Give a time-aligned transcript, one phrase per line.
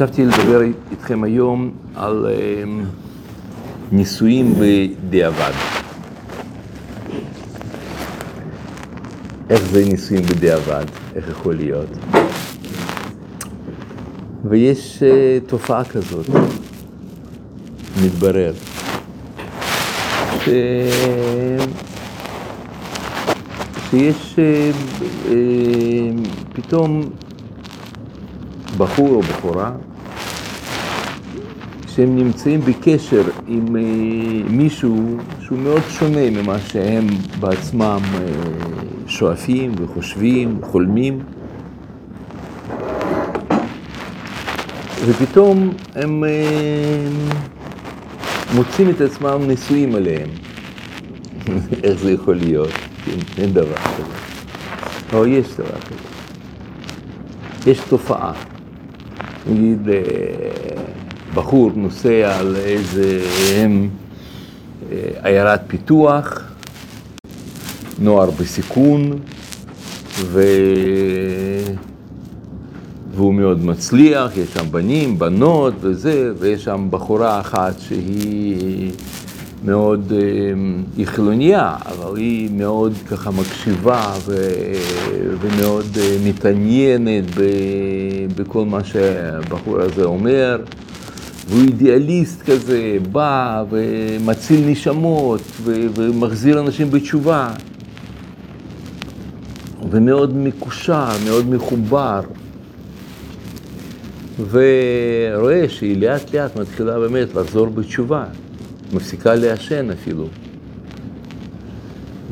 [0.00, 2.84] חשבתי לדבר איתכם היום על אמ,
[3.92, 5.52] נישואים בדיעבד.
[9.50, 10.84] איך זה נישואים בדיעבד?
[11.16, 11.88] איך יכול להיות?
[14.44, 16.26] ויש uh, תופעה כזאת,
[18.04, 18.52] מתברר,
[20.44, 20.48] ש...
[23.90, 24.74] שיש uh,
[25.26, 25.32] uh,
[26.52, 27.10] פתאום
[28.76, 29.72] בחור או בחורה
[31.94, 33.82] שהם נמצאים בקשר עם אה,
[34.50, 37.06] מישהו שהוא מאוד שונה ממה שהם
[37.40, 38.26] בעצמם אה,
[39.06, 41.18] שואפים וחושבים, חולמים.
[45.06, 47.08] ופתאום הם אה,
[48.54, 50.28] מוצאים את עצמם נשואים עליהם.
[51.84, 52.72] איך זה יכול להיות?
[53.04, 54.12] כן, אין דבר כזה.
[55.12, 56.10] או יש דבר כזה.
[57.70, 58.32] יש תופעה.
[59.50, 59.88] נגיד,
[61.34, 63.20] בחור נוסע על איזה
[65.22, 66.42] עיירת פיתוח,
[67.98, 69.18] נוער בסיכון,
[70.20, 70.42] ו...
[73.14, 78.92] והוא מאוד מצליח, יש שם בנים, בנות וזה, ויש שם בחורה אחת שהיא
[79.64, 80.12] מאוד,
[80.96, 84.36] היא חילוניה, אבל היא מאוד ככה מקשיבה ו...
[85.40, 85.86] ומאוד
[86.24, 87.24] מתעניינת
[88.36, 90.58] בכל מה שהבחור הזה אומר.
[91.50, 97.50] והוא אידיאליסט כזה, בא ומציל נשמות ו- ומחזיר אנשים בתשובה.
[99.90, 102.20] ומאוד מקושר, מאוד מחובר.
[104.50, 108.24] ורואה שהיא לאט לאט מתחילה באמת לחזור בתשובה,
[108.92, 110.26] מפסיקה לעשן אפילו.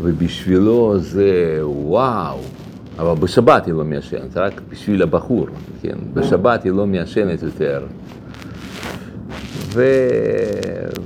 [0.03, 2.39] ובשבילו זה וואו,
[2.99, 5.47] אבל בשבת היא לא מעשנת, רק בשביל הבחור,
[5.83, 5.97] כן?
[6.15, 7.87] בשבת היא לא מעשנת יותר.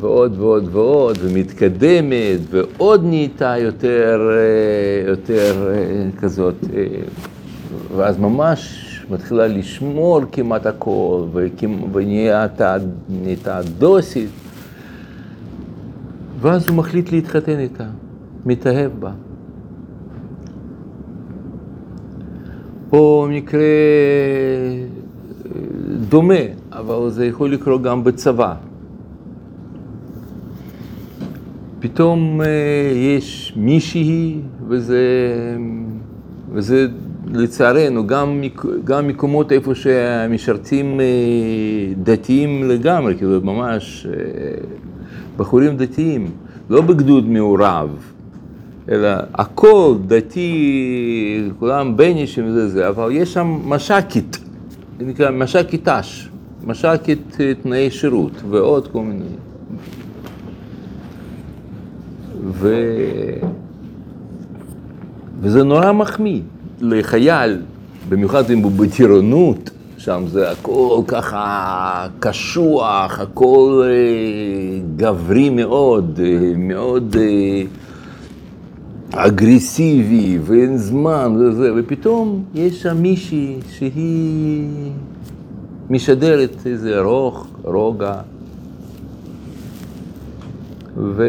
[0.00, 6.86] ועוד ועוד ועוד, ומתקדמת, ועוד נהייתה יותר, אה, יותר אה, כזאת, אה,
[7.96, 11.24] ואז ממש מתחילה לשמור כמעט הכל,
[11.92, 12.76] ונהייתה
[13.78, 14.30] דוסית,
[16.40, 17.86] ואז הוא מחליט להתחתן איתה,
[18.46, 19.10] מתאהב בה.
[22.92, 23.60] או מקרה
[26.08, 28.54] דומה, אבל זה יכול לקרות גם בצבא.
[31.80, 32.46] פתאום אה,
[33.16, 34.98] יש מישהי, וזה,
[36.52, 36.86] וזה
[37.32, 38.40] לצערנו, גם,
[38.84, 41.06] גם מקומות איפה שהמשרתים אה,
[42.02, 44.12] דתיים לגמרי, כאילו ממש אה,
[45.36, 46.30] בחורים דתיים,
[46.70, 47.88] לא בגדוד מעורב,
[48.88, 54.38] אלא הכל דתי, כולם בנישים וזה זה, אבל יש שם מש"קית.
[54.98, 56.28] זה נקרא מש"קית ת"ש,
[56.66, 59.24] מש"קית אה, תנאי שירות ועוד כל מיני.
[62.50, 62.84] ו...
[65.40, 66.40] וזה נורא מחמיא
[66.80, 67.60] לחייל,
[68.08, 77.16] במיוחד אם הוא בטירונות, שם זה הכל ככה קשוח, הכל אה, גברי מאוד, אה, מאוד
[79.14, 84.90] אגרסיבי ואין זמן וזה, ופתאום יש שם מישהי שהיא
[85.92, 88.14] משדרת איזה רוך, רוגע,
[90.96, 91.28] ו...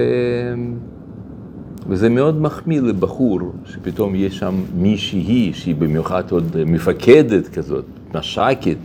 [1.87, 8.77] וזה מאוד מחמיא לבחור, שפתאום יש שם מישהי שהיא במיוחד עוד מפקדת כזאת, מש"קית,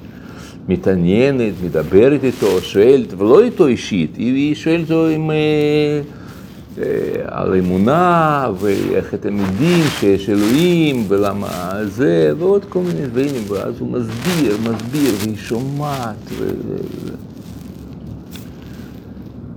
[0.69, 5.31] מתעניינת, מדברת איתו, שואלת, ולא איתו אישית, היא שואלת אותו אם...
[6.83, 13.81] אה, על אמונה, ואיך אתם יודעים שיש אלוהים, ולמה זה, ועוד כל מיני דברים, ואז
[13.81, 16.49] הוא מסביר, מסביר, והיא שומעת, ו...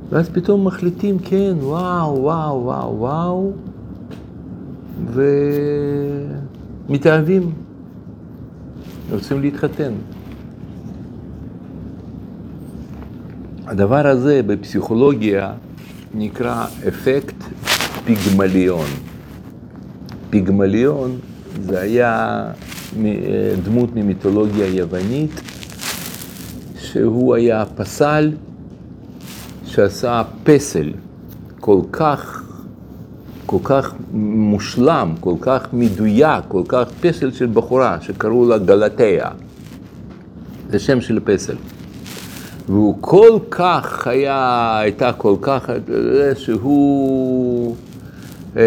[0.09, 3.51] ואז פתאום מחליטים, כן, וואו, וואו, וואו, וואו,
[6.87, 7.51] ומתאהבים,
[9.11, 9.91] רוצים להתחתן.
[13.67, 15.53] הדבר הזה בפסיכולוגיה,
[16.13, 17.35] נקרא אפקט
[18.05, 18.85] פיגמליון.
[20.29, 21.19] פיגמליון
[21.61, 22.46] זה היה
[23.63, 25.41] דמות ממיתולוגיה יוונית,
[26.81, 28.31] שהוא היה פסל
[29.66, 30.91] שעשה פסל
[31.59, 32.43] כל כך,
[33.46, 39.29] כל כך מושלם, כל כך מדויק, כל כך פסל של בחורה שקראו לה גלתיה.
[40.69, 41.55] זה שם של פסל.
[42.72, 45.70] והוא כל כך היה, הייתה כל כך,
[46.35, 47.76] שהוא,
[48.58, 48.62] אה,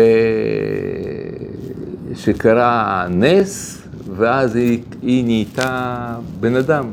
[2.15, 3.83] שקרה נס,
[4.17, 6.85] ואז היא, היא נהייתה בן אדם.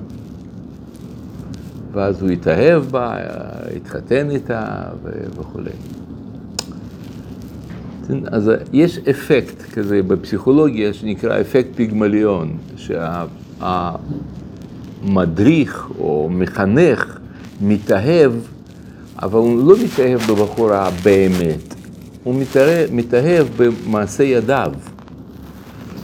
[1.91, 3.15] ואז הוא התאהב בה,
[3.75, 4.83] התחתן איתה
[5.39, 5.71] וכולי.
[8.27, 12.57] אז יש אפקט כזה בפסיכולוגיה שנקרא אפקט פיגמליון,
[15.01, 17.17] שהמדריך או מחנך
[17.61, 18.31] מתאהב,
[19.21, 21.75] אבל הוא לא מתאהב בבחורה באמת,
[22.23, 24.71] הוא מתאהב, מתאהב במעשה ידיו.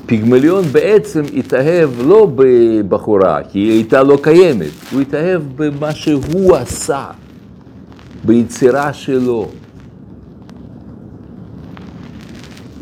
[0.06, 7.06] פיגמליון בעצם התאהב לא בבחורה, כי היא הייתה לא קיימת, הוא התאהב במה שהוא עשה,
[8.26, 9.50] ביצירה שלו.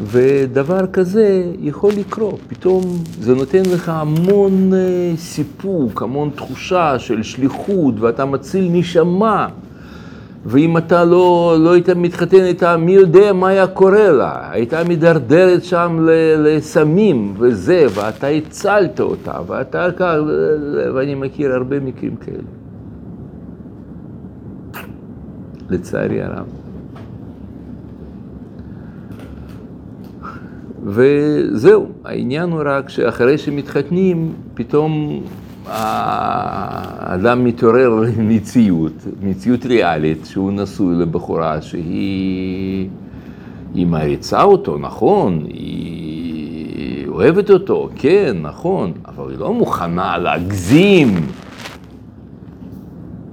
[0.02, 2.84] ודבר כזה יכול לקרות, פתאום
[3.20, 9.48] זה נותן לך המון אה, סיפוק, המון תחושה של שליחות, ואתה מציל נשמה.
[10.46, 14.52] ואם אתה לא, לא היית מתחתן איתה, מי יודע מה היה קורה לה?
[14.52, 16.08] הייתה מידרדרת שם
[16.38, 20.14] לסמים וזה, ואתה הצלת אותה, ואתה כך,
[20.96, 22.38] ואני מכיר הרבה מקרים כאלה.
[25.70, 26.65] לצערי הרב.
[30.86, 35.24] וזהו, העניין הוא רק שאחרי שמתחתנים, פתאום
[35.68, 42.90] האדם מתעורר למציאות, מציאות ריאלית, שהוא נשוי לבחורה שהיא
[43.74, 51.16] היא מעריצה אותו, נכון, היא אוהבת אותו, כן, נכון, אבל היא לא מוכנה להגזים.
[51.16, 51.26] אתם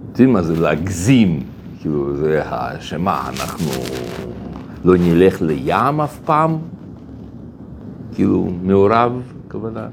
[0.08, 1.40] יודעים מה זה להגזים?
[1.80, 2.42] כאילו, זה
[2.80, 3.70] שמה, אנחנו
[4.84, 6.58] לא נלך לים אף פעם?
[8.14, 9.88] כאילו, מעורב, כוונה.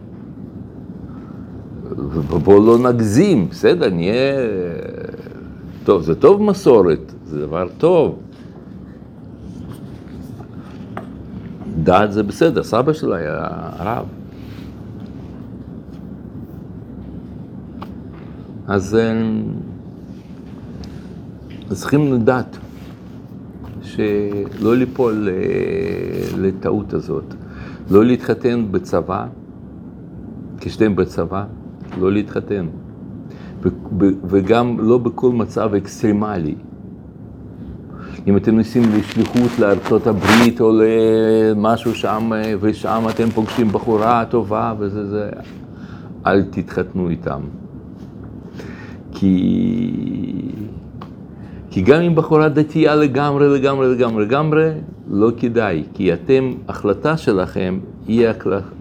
[2.07, 4.35] ובואו לא נגזים, בסדר, נהיה...
[5.83, 8.19] טוב, זה טוב מסורת, זה דבר טוב.
[11.83, 13.47] דת זה בסדר, סבא שלו היה
[13.79, 14.05] רב.
[18.67, 18.97] אז
[21.73, 22.57] צריכים לדעת
[23.81, 25.29] שלא ליפול
[26.37, 27.33] לטעות הזאת,
[27.91, 29.25] לא להתחתן בצבא,
[30.59, 31.43] כשאתם בצבא,
[31.99, 32.65] לא להתחתן.
[34.23, 36.55] וגם לא בכל מצב אקסטרימלי.
[38.27, 45.05] אם אתם נוסעים לשליחות לארצות הברית או למשהו שם, ושם אתם פוגשים בחורה טובה וזה
[45.05, 45.29] זה,
[46.25, 47.41] אל תתחתנו איתם.
[49.11, 49.91] כי,
[51.69, 54.71] כי גם אם בחורה דתייה לגמרי, לגמרי, לגמרי, לגמרי,
[55.09, 58.27] לא כדאי, כי אתם, החלטה שלכם היא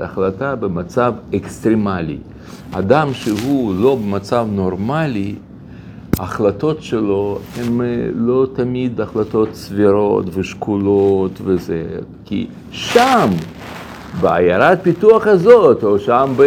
[0.00, 2.18] החלטה במצב אקסטרימלי.
[2.72, 5.34] אדם שהוא לא במצב נורמלי,
[6.18, 11.84] ההחלטות שלו הן אה, לא תמיד החלטות סבירות ושקולות וזה,
[12.24, 13.28] כי שם,
[14.20, 16.42] בעיירת פיתוח הזאת, או שם ב...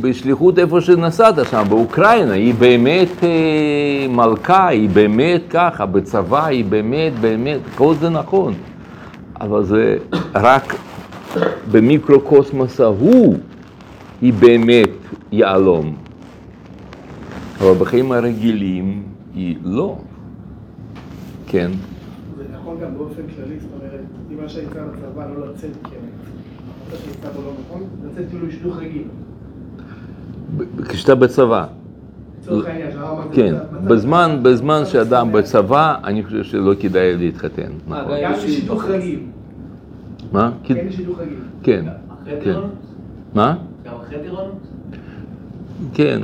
[0.00, 7.12] בשליחות איפה שנסעת, שם באוקראינה, היא באמת אה, מלכה, היא באמת ככה, בצבא היא באמת,
[7.20, 8.54] באמת, כל זה נכון,
[9.40, 9.96] אבל זה
[10.34, 10.74] רק
[11.70, 13.36] במיקרוקוסמוס ההוא.
[14.22, 14.90] היא באמת
[15.32, 15.96] יהלום.
[17.60, 19.02] אבל בחיים הרגילים
[19.34, 19.96] היא לא.
[21.46, 21.70] כן.
[22.76, 24.00] נכון גם באופן כללי, זאת אומרת,
[24.32, 25.96] אם מה שהייתה בצבא לא לצאת כן.
[26.90, 29.02] מה שהייתה בו לא נכון, לצאת כאילו שידוך רגיל.
[30.88, 31.66] כשאתה בצבא.
[33.32, 33.54] כן,
[33.84, 37.70] בזמן, בזמן שאדם בצבא, אני חושב שלא כדאי להתחתן.
[37.88, 38.14] נכון.
[38.22, 39.20] גם בשידוך רגיל.
[40.32, 40.52] מה?
[40.64, 41.38] כן, בשידוך רגיל.
[41.62, 41.84] כן.
[42.44, 42.58] כן.
[43.34, 43.56] מה?
[43.84, 44.58] גם אחרי טירונות?
[45.94, 46.22] כן,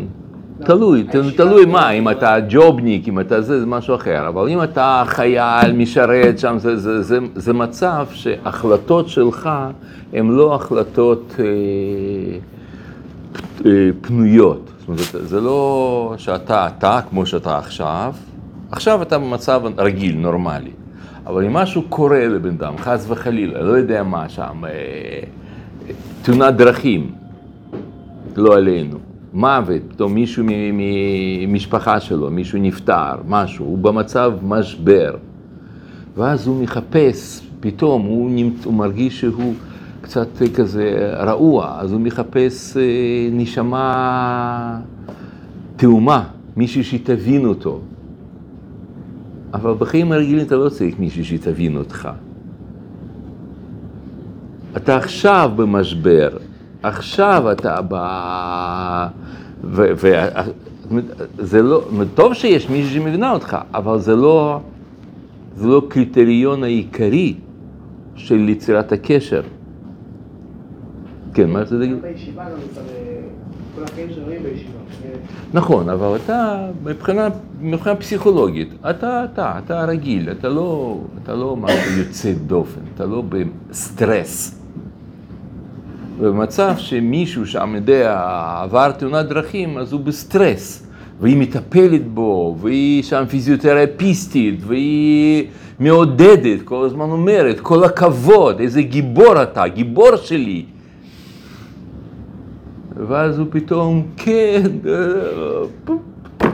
[0.66, 1.04] תלוי,
[1.36, 5.72] תלוי מה, אם אתה ג'ובניק, אם אתה זה, זה משהו אחר, אבל אם אתה חייל,
[5.72, 9.50] משרת שם, זה, זה, זה, זה מצב שהחלטות שלך
[10.12, 11.44] הן לא החלטות אה,
[13.66, 14.70] אה, פנויות.
[14.78, 18.14] זאת אומרת, זה לא שאתה אתה כמו שאתה עכשיו,
[18.70, 20.70] עכשיו אתה במצב רגיל, נורמלי.
[21.26, 25.20] אבל אם משהו קורה לבן אדם, חס וחלילה, לא יודע מה שם, אה,
[26.22, 27.10] תאונת דרכים,
[28.36, 28.98] לא עלינו.
[29.32, 30.44] מוות, פתאום מישהו
[31.48, 35.14] ממשפחה שלו, מישהו נפטר, משהו, הוא במצב משבר.
[36.16, 38.64] ואז הוא מחפש, פתאום הוא, נמצ...
[38.64, 39.54] הוא מרגיש שהוא
[40.00, 42.82] קצת כזה רעוע, אז הוא מחפש אה,
[43.32, 44.80] נשמה
[45.76, 46.24] תאומה,
[46.56, 47.80] מישהו שתבין אותו.
[49.54, 52.08] אבל בחיים הרגילים אתה לא צריך מישהו שתבין אותך.
[54.76, 56.28] אתה עכשיו במשבר,
[56.82, 57.96] עכשיו אתה ב...
[59.64, 61.84] וזה לא,
[62.14, 64.60] טוב שיש מישהו שמבינה אותך, אבל זה לא,
[65.56, 67.34] זה לא קריטריון העיקרי
[68.14, 69.42] של יצירת הקשר.
[71.34, 71.62] כן, מה
[72.02, 72.44] בישיבה
[73.74, 74.78] כל החיים שרואים בישיבה.
[75.54, 77.28] נכון, אבל אתה, מבחינה,
[77.60, 83.22] מבחינה פסיכולוגית, אתה, אתה, אתה רגיל, אתה לא, אתה לא משהו יוצא דופן, אתה לא
[83.28, 84.61] בסטרס.
[86.20, 88.20] במצב שמישהו שם, יודע,
[88.62, 90.86] עבר תאונת דרכים, אז הוא בסטרס,
[91.20, 95.44] והיא מטפלת בו, והיא שם פיזיותרפיסטית, והיא
[95.80, 100.64] מעודדת, כל הזמן אומרת, כל הכבוד, איזה גיבור אתה, גיבור שלי.
[103.08, 106.52] ואז הוא פתאום, כן, אה.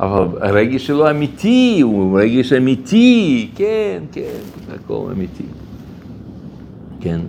[0.00, 4.38] אבל הרגש שלו אמיתי, הוא רגש אמיתי, כן, כן,
[4.74, 5.44] הכל אמיתי.
[7.00, 7.20] כן.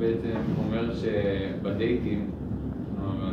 [0.00, 2.30] בעצם אומר שבדייטים,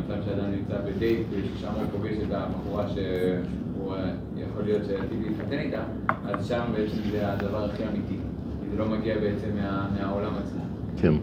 [0.08, 5.58] במצב שאדם נמצא בדייט ושם הוא פוגש את הבחורה שהוא אה, יכול להיות שעתיד להתחתן
[5.58, 5.82] איתה,
[6.24, 8.16] אז שם בעצם זה הדבר הכי אמיתי.
[8.60, 10.62] כי זה לא מגיע בעצם מה, מהעולם עצמו.
[10.96, 11.14] כן.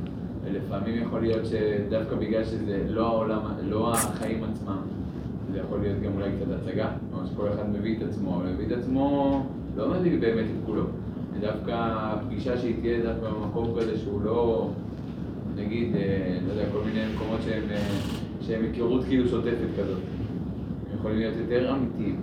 [0.44, 4.78] ולפעמים יכול להיות שדווקא בגלל שזה לא העולם, לא החיים עצמם,
[5.52, 8.66] זה יכול להיות גם אולי קצת הצגה, כלומר שכל אחד מביא את עצמו, אבל מביא
[8.66, 9.46] את עצמו,
[9.78, 10.84] לא מביא באמת את כולו.
[11.34, 14.70] ודווקא הפגישה שהיא תהיה דווקא במקום כזה שהוא לא,
[15.58, 16.02] נגיד, אה,
[16.48, 17.82] לא יודע, כל מיני מקומות שהם, אה,
[18.42, 19.98] שהם היכרות כאילו שוטפת כזאת.
[20.92, 22.16] הם יכולים להיות יותר אמיתיים.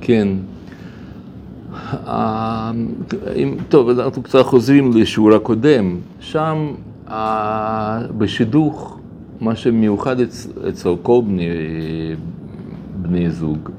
[0.00, 0.28] כן.
[2.06, 2.72] אה,
[3.68, 5.96] טוב, אנחנו קצת חוזרים לשיעור הקודם.
[6.20, 6.74] שם
[8.18, 8.98] בשידוך,
[9.40, 11.48] מה שמיוחד אצ- אצל כל בני,
[13.02, 13.70] בני זוג,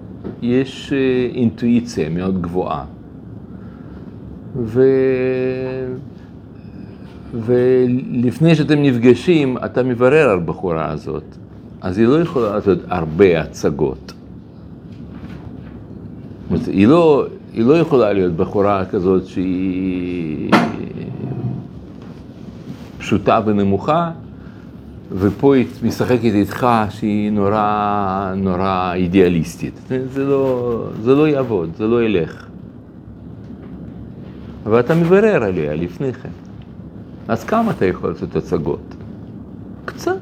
[0.42, 0.94] יש
[1.34, 2.86] אינטואיציה מאוד גבוהה.
[4.56, 4.84] ו...
[7.36, 11.24] ולפני שאתם נפגשים, אתה מברר על הבחורה הזאת,
[11.82, 14.14] אז היא לא יכולה לעשות הרבה הצגות.
[16.50, 20.52] זאת אומרת, היא לא, היא לא יכולה להיות בחורה כזאת שהיא
[22.98, 24.12] פשוטה ונמוכה,
[25.12, 29.80] ופה היא משחקת איתך שהיא נורא, נורא אידיאליסטית.
[30.14, 32.46] זה לא, זה לא יעבוד, זה לא ילך.
[34.66, 36.45] אבל אתה מברר עליה לפני כן.
[37.28, 38.96] אז כמה אתה יכול לעשות הצגות?
[39.86, 40.18] קצת.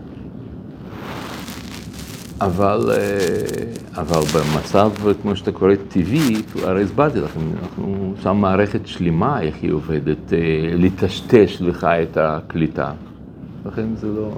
[2.41, 4.91] אבל, אה, אבל במצב,
[5.21, 10.39] כמו שאתה קורא טבעי, הרי הסברתי לכם, אנחנו שם מערכת שלמה, איך היא עובדת, אה,
[10.73, 12.91] לטשטש לך את הקליטה.
[13.65, 14.31] לכן זה לא...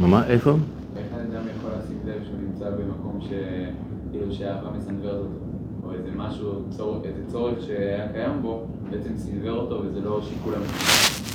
[0.00, 0.50] מה, איפה?
[0.96, 3.32] איך האדם יכול לשים לב שהוא נמצא במקום ש...
[4.10, 5.41] כאילו שהאהבה מסנוורת אותו?
[6.26, 10.72] משהו, צורך, איזה צורך שהיה קיים בו, בעצם סנוור אותו וזה לא שיקול אמיתי.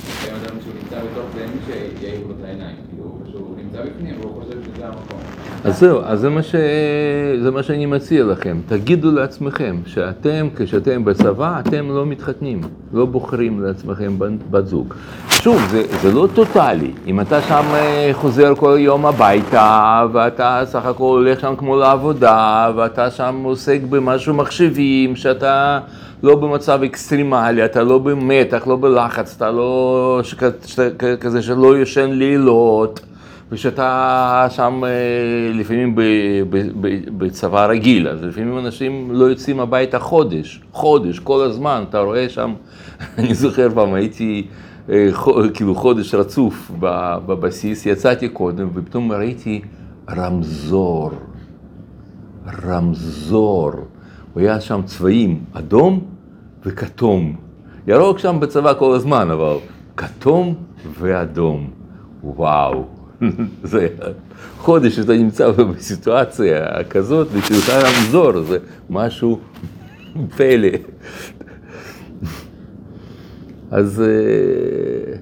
[0.08, 2.76] לפעמים אדם שהוא נמצא בתוך זה, מי שיעיר לו את העיניים.
[2.90, 5.18] כאילו, שהוא נמצא בפנים והוא חושב שזה המקום.
[5.64, 6.54] אז זהו, אז זה מה, ש...
[7.42, 8.60] זה מה שאני מציע לכם.
[8.66, 12.60] תגידו לעצמכם שאתם, כשאתם בצבא, אתם לא מתחתנים,
[12.92, 14.18] לא בוחרים לעצמכם
[14.50, 14.94] בת זוג.
[15.30, 16.92] שוב, זה, זה לא טוטאלי.
[17.06, 22.70] אם אתה שם אה, חוזר כל יום הביתה, ואתה סך הכל הולך שם כמו לעבודה,
[22.76, 25.80] ואתה שם עוסק במשהו מחשבים, שאתה
[26.22, 30.20] לא במצב אקסטרימלי, אתה לא במתח, לא בלחץ, אתה לא...
[31.20, 33.00] כזה שלא ישן לילות.
[33.52, 34.90] ושאתה שם אה,
[35.54, 35.94] לפעמים
[37.18, 42.54] בצבא רגיל, אז לפעמים אנשים לא יוצאים הביתה חודש, חודש, כל הזמן, אתה רואה שם,
[43.18, 44.46] אני זוכר פעם הייתי
[44.90, 45.08] אה,
[45.54, 46.70] כאילו חודש רצוף
[47.26, 49.60] בבסיס, יצאתי קודם ופתאום ראיתי
[50.10, 51.10] רמזור,
[52.64, 53.72] רמזור,
[54.36, 56.17] היה שם צבעים, אדום
[56.64, 57.36] וכתום,
[57.86, 59.56] ירוק שם בצבא כל הזמן, אבל
[59.96, 60.54] כתום
[60.98, 61.70] ואדום,
[62.22, 62.84] וואו.
[63.62, 63.88] זה
[64.58, 68.58] חודש שאתה נמצא בסיטואציה כזאת, ושלך רמזור, זה
[68.90, 69.40] משהו
[70.36, 70.68] פלא.
[73.70, 75.16] אז, אה,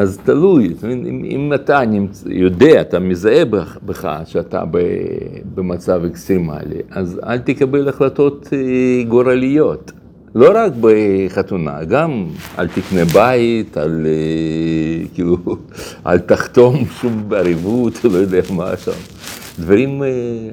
[0.00, 4.78] אז תלוי, אם, אם אתה נמצא, יודע, אתה מזהה בך, בך שאתה ב,
[5.54, 9.92] במצב אקסטרימלי, אז אל תקבל החלטות אה, גורליות.
[10.34, 12.26] לא רק בחתונה, גם
[12.58, 15.36] אל תקנה בית, על, אה, כאילו,
[16.06, 19.00] אל תחתום שום ערבות, לא יודע מה שם.
[19.58, 20.08] דברים, אה,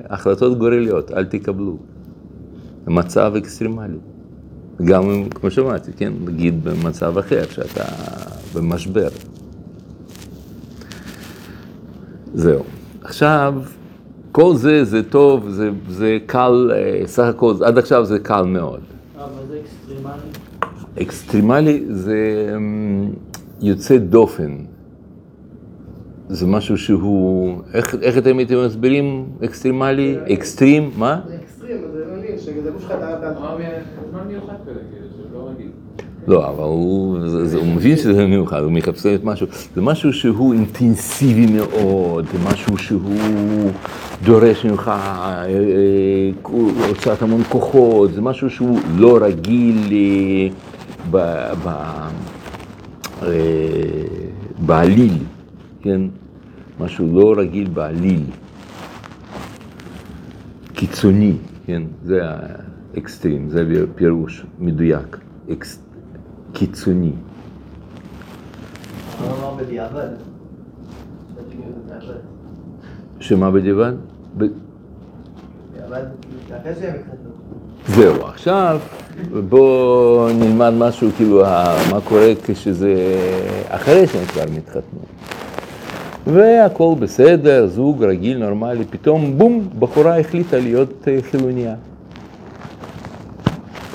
[0.09, 1.77] החלטות גורליות, אל תקבלו.
[2.87, 3.97] מצב אקסטרימלי.
[4.85, 7.83] גם, אם, כמו שאמרתי, כן, נגיד במצב אחר, שאתה
[8.53, 9.07] במשבר.
[12.33, 12.63] זהו.
[13.01, 13.53] עכשיו,
[14.31, 18.79] כל זה, זה טוב, זה, זה קל, אה, סך הכל, עד עכשיו זה קל מאוד.
[19.19, 20.29] אה, מה זה אקסטרימלי?
[21.01, 23.09] אקסטרימלי זה אמ,
[23.61, 24.57] יוצא דופן.
[26.29, 30.17] זה משהו שהוא, איך, איך אתם הייתם מסבירים אקסטרימלי?
[30.33, 31.21] אקסטרים, מה?
[31.27, 32.91] זה אקסטרים, זה לא זה הגוף שלך
[33.37, 33.63] אמר לי,
[34.11, 35.71] זמן מיוחד כזה, כאילו, שזה לא רגיל.
[36.27, 40.53] לא, אבל הוא, זה, זה, הוא מבין שזה מיוחד, הוא מחפש משהו, זה משהו שהוא
[40.53, 43.71] אינטנסיבי מאוד, זה משהו שהוא
[44.23, 46.31] דורש ממך אה, אה,
[46.87, 50.47] הוצאת המון כוחות, זה משהו שהוא לא רגיל אה,
[51.11, 51.17] ב,
[51.63, 51.67] ב,
[53.23, 53.29] אה,
[54.59, 55.17] בעליל,
[55.81, 56.01] כן?
[56.79, 58.23] משהו לא רגיל בעליל,
[60.73, 61.33] קיצוני,
[61.65, 61.83] כן?
[62.03, 65.17] זה האקסטרים, זה פירוש מדויק,
[65.51, 65.86] אקס,
[66.57, 67.11] קיצוני.
[73.19, 73.93] שמה בדיעבד?
[77.87, 78.79] זהו, עכשיו
[79.49, 81.43] בואו נלמד משהו, כאילו,
[81.91, 82.95] מה קורה כשזה
[83.69, 84.99] אחרי שהם כבר מתחתנו.
[86.27, 91.75] והכל בסדר, זוג רגיל, נורמלי, פתאום בום, בחורה החליטה להיות אה, חילוניה.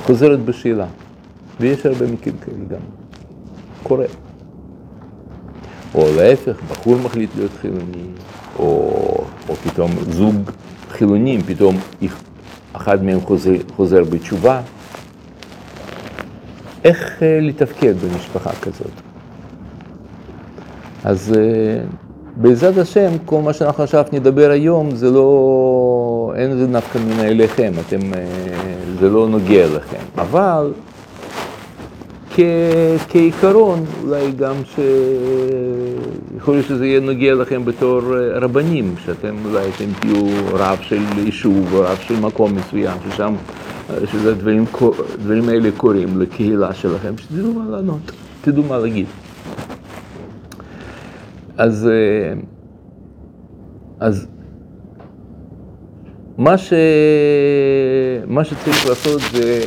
[0.05, 0.87] חוזרת בשאלה.
[1.63, 2.81] ויש הרבה מקרים כאלה גם.
[3.83, 4.05] קורה.
[5.95, 8.07] או להפך, בחור מחליט להיות חילוני,
[8.59, 8.65] או,
[9.49, 10.51] או פתאום זוג
[10.91, 11.77] חילונים, פתאום
[12.73, 14.61] אחד מהם חוזר, חוזר בתשובה.
[16.85, 18.93] איך אה, לתפקד במשפחה כזאת?
[21.05, 21.85] אז אה,
[22.37, 27.73] בעזרת השם, כל מה שאנחנו עכשיו נדבר היום, זה לא, אין זה נפקא מינה אליכם,
[27.87, 28.25] אתם, אה,
[29.01, 30.05] זה לא נוגע לכם.
[30.19, 30.73] אבל
[32.35, 32.41] כ,
[33.09, 34.79] כעיקרון, אולי גם ש...
[36.37, 41.01] יכול להיות שזה יהיה נוגע לכם בתור אה, רבנים, שאתם אולי אתם תהיו רב של
[41.19, 43.35] יישוב רב של מקום מסוים, ששם,
[43.91, 49.07] אה, שזה דברים, קו- דברים האלה קורים לקהילה שלכם, שתדעו מה לענות, תדעו מה להגיד.
[51.59, 52.33] אז, אה,
[54.01, 54.27] אז
[56.39, 56.73] מה, ש...
[58.27, 59.65] מה שצריך לעשות זה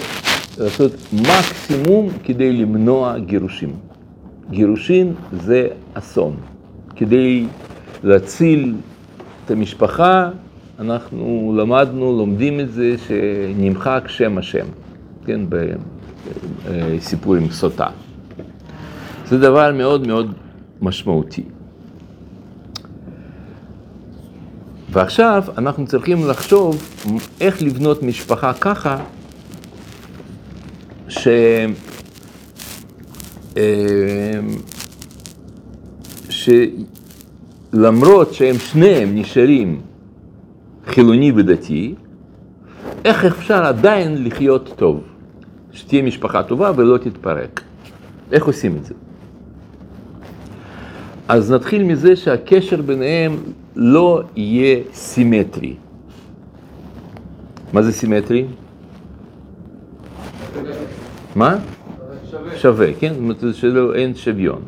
[0.58, 3.74] לעשות מקסימום כדי למנוע גירושים.
[4.50, 6.36] גירושין זה אסון.
[6.96, 7.46] כדי
[8.04, 8.76] להציל
[9.46, 10.30] את המשפחה,
[10.80, 14.66] אנחנו למדנו, לומדים את זה, שנמחק שם השם,
[15.26, 15.42] כן,
[16.70, 17.88] בסיפור עם סוטה.
[19.28, 20.32] זה דבר מאוד מאוד
[20.82, 21.44] משמעותי.
[24.90, 26.84] ועכשיו אנחנו צריכים לחשוב
[27.42, 28.98] איך לבנות משפחה ככה
[31.20, 31.28] ש...
[33.58, 34.40] אה,
[37.74, 39.82] שלמרות שהם שניהם נשארים
[40.88, 41.96] חילוני ודתי,
[43.06, 45.04] איך אפשר עדיין לחיות טוב,
[45.72, 47.62] שתהיה משפחה טובה ולא תתפרק.
[48.32, 48.94] איך עושים את זה?
[51.28, 53.38] אז נתחיל מזה שהקשר ביניהם
[53.76, 55.76] לא יהיה סימטרי.
[57.74, 58.46] מה זה סימטרי?
[61.36, 61.58] מה?
[62.32, 62.58] שווה.
[62.58, 63.14] שווה, כן?
[63.14, 64.62] זאת אומרת שלא אין שוויון.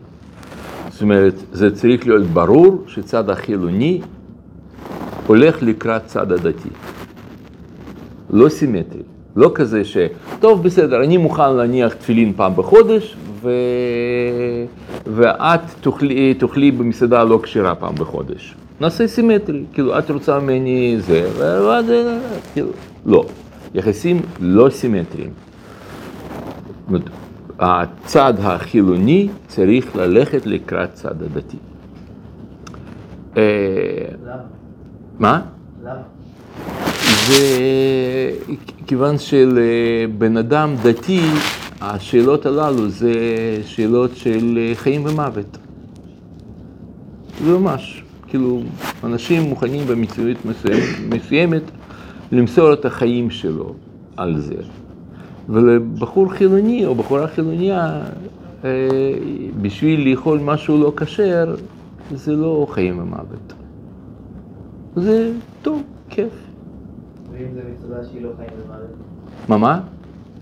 [0.89, 4.01] זאת אומרת, זה צריך להיות ברור שצד החילוני
[5.27, 6.69] הולך לקראת צד הדתי.
[8.29, 9.01] לא סימטרי.
[9.35, 9.97] לא כזה ש...
[10.39, 13.51] טוב, בסדר, אני מוכן להניח תפילין פעם בחודש, ו...
[15.05, 18.55] ואת תאכלי, תאכלי במסעדה לא כשרה פעם בחודש.
[18.81, 21.85] נעשה סימטרי, כאילו, את רוצה ממני זה, ואז,
[22.53, 22.69] כאילו,
[23.05, 23.25] לא.
[23.73, 25.46] יחסים לא סימטריים.
[27.59, 31.57] הצד החילוני צריך ללכת לקראת צד הדתי.
[33.37, 33.43] אה,
[34.25, 34.41] למה?
[35.19, 35.41] מה?
[35.83, 36.01] למה?
[37.27, 37.43] זה
[38.87, 41.21] כיוון שלבן אדם דתי,
[41.81, 43.13] השאלות הללו זה
[43.65, 45.57] שאלות של חיים ומוות.
[47.43, 48.61] זה ממש, כאילו,
[49.03, 51.63] אנשים מוכנים במציאות מסוימת, מסוימת
[52.31, 53.73] למסור את החיים שלו
[54.17, 54.55] על זה.
[55.49, 58.01] ולבחור חילוני או בחורה חילוניה,
[58.63, 58.69] אה,
[59.61, 61.55] בשביל לאכול משהו לא כשר,
[62.11, 63.53] זה לא חיים ומוות.
[64.95, 65.31] זה
[65.61, 66.33] טוב, כיף.
[67.31, 68.89] ואם זה מצווה שהיא לא חיים במוות?
[69.49, 69.81] מה, מה?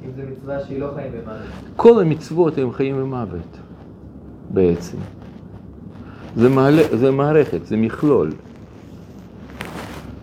[0.06, 1.42] אם זה מצווה שהיא לא חיים במוות?
[1.76, 3.58] כל המצוות הן חיים ומוות,
[4.50, 4.98] בעצם.
[6.36, 8.32] זה, מעלה, זה מערכת, זה מכלול.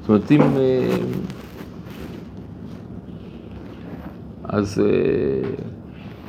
[0.01, 0.41] זאת אומרת, אם...
[0.41, 0.97] אה,
[4.53, 5.49] אז, אה,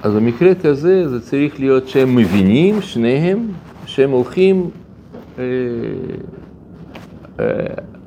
[0.04, 3.48] אז במקרה כזה זה צריך להיות שהם מבינים, שניהם,
[3.86, 4.70] שהם הולכים
[5.40, 5.44] אה,
[7.40, 7.46] אה,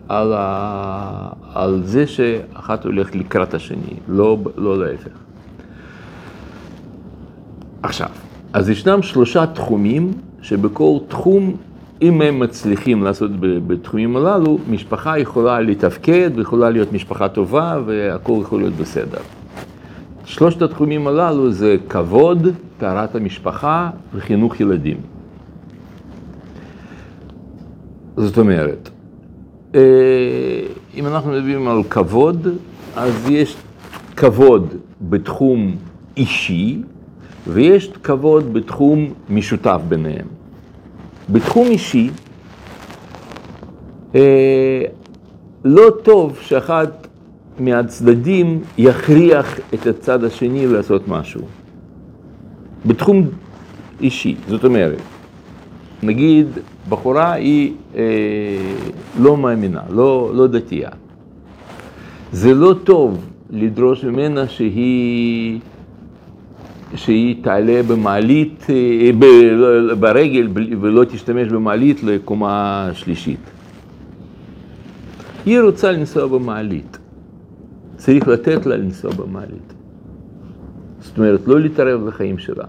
[0.09, 5.11] על, ה, על זה שאחת הולכת לקראת השני, לא, לא להפך.
[7.83, 8.09] עכשיו,
[8.53, 11.57] אז ישנם שלושה תחומים שבכל תחום
[12.03, 18.61] אם הם מצליחים לעשות בתחומים הללו, משפחה יכולה לתפקד ויכולה להיות משפחה טובה והכל יכול
[18.61, 19.19] להיות בסדר.
[20.37, 24.97] שלושת התחומים הללו זה כבוד, טהרת המשפחה וחינוך ילדים.
[28.17, 28.91] זאת אומרת,
[29.75, 29.81] אה,
[30.95, 32.49] אם אנחנו מדברים על כבוד,
[32.97, 33.57] אז יש
[34.17, 35.77] כבוד בתחום
[36.17, 36.83] אישי
[37.47, 40.27] ויש כבוד בתחום משותף ביניהם.
[41.31, 42.11] בתחום אישי,
[44.15, 44.83] אה,
[45.65, 46.87] לא טוב שאחד
[47.59, 51.41] מהצדדים יכריח את הצד השני לעשות משהו.
[52.87, 53.29] בתחום
[54.01, 54.99] אישי, זאת אומרת,
[56.03, 56.47] נגיד
[56.89, 58.03] בחורה היא אה,
[59.21, 60.91] לא מאמינה, לא, לא דתייה.
[62.33, 65.61] זה לא טוב לדרוש ממנה שהיא,
[66.95, 69.25] שהיא תעלה במעלית, אה, ב,
[70.01, 70.49] ברגל
[70.81, 73.41] ולא תשתמש במעלית לקומה שלישית.
[75.47, 76.99] היא רוצה לנסוע במעלית,
[78.07, 79.75] צריך לתת לה לנסוע במעלית.
[81.01, 82.65] זאת אומרת, לא להתערב לחיים שלה.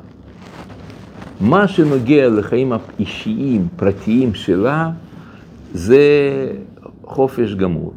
[1.41, 4.91] מה שנוגע לחיים האישיים, פרטיים שלה,
[5.73, 6.01] זה
[7.03, 7.93] חופש גמור.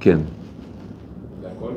[0.00, 0.18] כן,
[1.40, 1.72] זה הכל?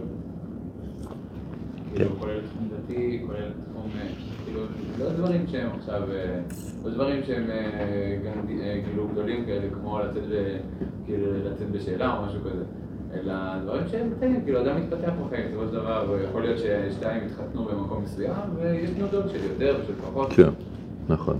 [1.94, 1.96] כן.
[1.96, 4.08] כאילו כולל תחום דתי, כולל תחום, אה,
[4.46, 4.62] כאילו,
[5.04, 6.40] לא דברים שהם עכשיו, אה,
[6.86, 7.56] לא דברים שהם אה,
[8.62, 10.24] אה, כאילו גדולים כאלה, כמו לצאת
[11.06, 12.64] כאילו לצאת בשאלה או משהו כזה.
[13.14, 13.34] אלא
[13.64, 18.04] דברים שהם קטנים, כאילו אדם מתפתח בחיים, בסופו של דבר, יכול להיות ששתיים יתחתנו במקום
[18.04, 20.34] מסוים, ויש תנודות של יותר ושל פחות.
[20.34, 20.50] כן,
[21.10, 21.38] נכון.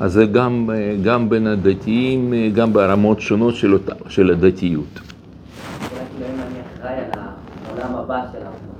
[0.00, 0.70] אז זה גם,
[1.04, 5.00] גם בין הדתיים, גם ברמות שונות של, אותה, של הדתיות.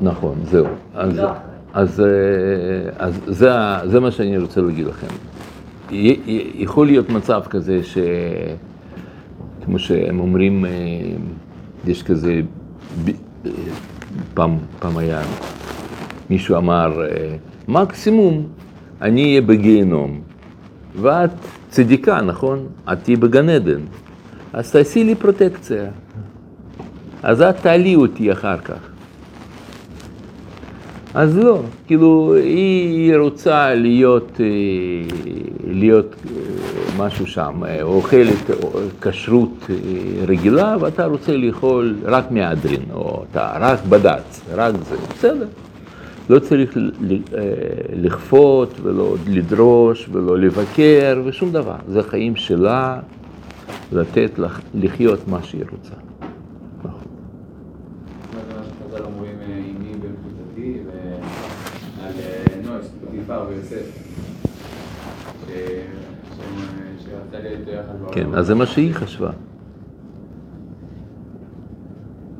[0.01, 0.11] לא.
[0.11, 0.67] נכון, זהו.
[0.95, 1.31] אז, לא.
[1.73, 2.07] אז, אה,
[2.99, 3.51] אז זה,
[3.85, 5.07] זה מה שאני רוצה להגיד לכם.
[6.55, 7.99] יכול להיות מצב כזה ש...
[9.65, 10.71] כמו שהם אומרים, אה,
[11.87, 12.41] יש כזה,
[14.35, 15.23] פעם, פעם היה,
[16.31, 17.37] מישהו אמר, אה,
[17.69, 18.47] מקסימום
[19.03, 20.21] אני אהיה בגיהנום,
[21.01, 21.31] ואת
[21.69, 22.67] צדיקה, נכון?
[22.93, 23.81] את תהיי בגן עדן,
[24.53, 25.91] אז תעשי לי פרוטקציה,
[27.23, 28.88] אז את תעלי אותי אחר כך.
[31.19, 34.47] אז לא, כאילו, היא רוצה להיות, אה,
[35.67, 36.41] להיות אה,
[36.99, 38.51] משהו שם, אה, אוכלת
[39.01, 39.67] כשרות
[40.27, 45.47] רגילה, ואתה רוצה לאכול רק מהדרין, או אתה רק בד"ץ, רק זה, בסדר.
[46.31, 46.77] לא צריך
[47.93, 51.77] לכפות ולא לדרוש ולא לבקר ושום דבר.
[51.89, 52.99] זה חיים שלה,
[53.93, 54.31] לתת
[54.75, 56.08] לחיות מה שהיא רוצה.
[63.29, 64.09] פוטיפר ויוסף.
[68.13, 69.31] כן, אז זה מה שהיא חשבה.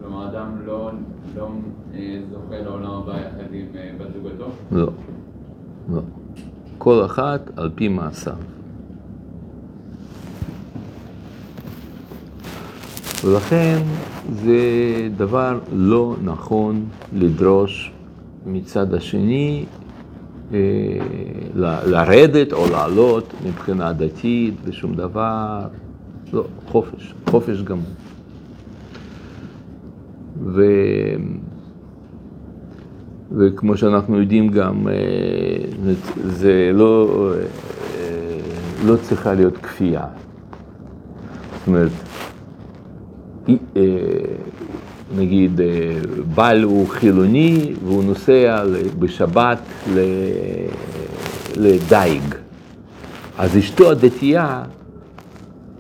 [0.01, 0.91] כלומר, אדם לא
[1.37, 1.49] לא,
[1.95, 4.51] אה, זוכה לעולם הבא יחד עם אה, בת זוגתו?
[4.73, 4.89] לא,
[5.93, 6.01] לא.
[6.79, 8.37] כל אחת על פי מעשיו.
[13.25, 13.79] ולכן
[14.33, 14.61] זה
[15.17, 17.93] דבר לא נכון לדרוש
[18.47, 19.67] מצד השני
[21.87, 25.67] לרדת או לעלות מבחינה דתית ושום דבר.
[26.33, 27.93] לא, חופש, חופש גמור.
[30.45, 30.63] ו...
[33.33, 38.39] וכמו שאנחנו יודעים גם, אה, זה לא, אה,
[38.87, 40.05] לא צריכה להיות כפייה.
[41.59, 41.91] זאת אומרת,
[43.49, 43.83] אה,
[45.17, 45.67] נגיד, אה,
[46.35, 48.65] בעל הוא חילוני והוא נוסע
[48.99, 49.59] בשבת
[51.57, 52.23] לדייג.
[53.39, 54.63] אז אשתו הדתייה,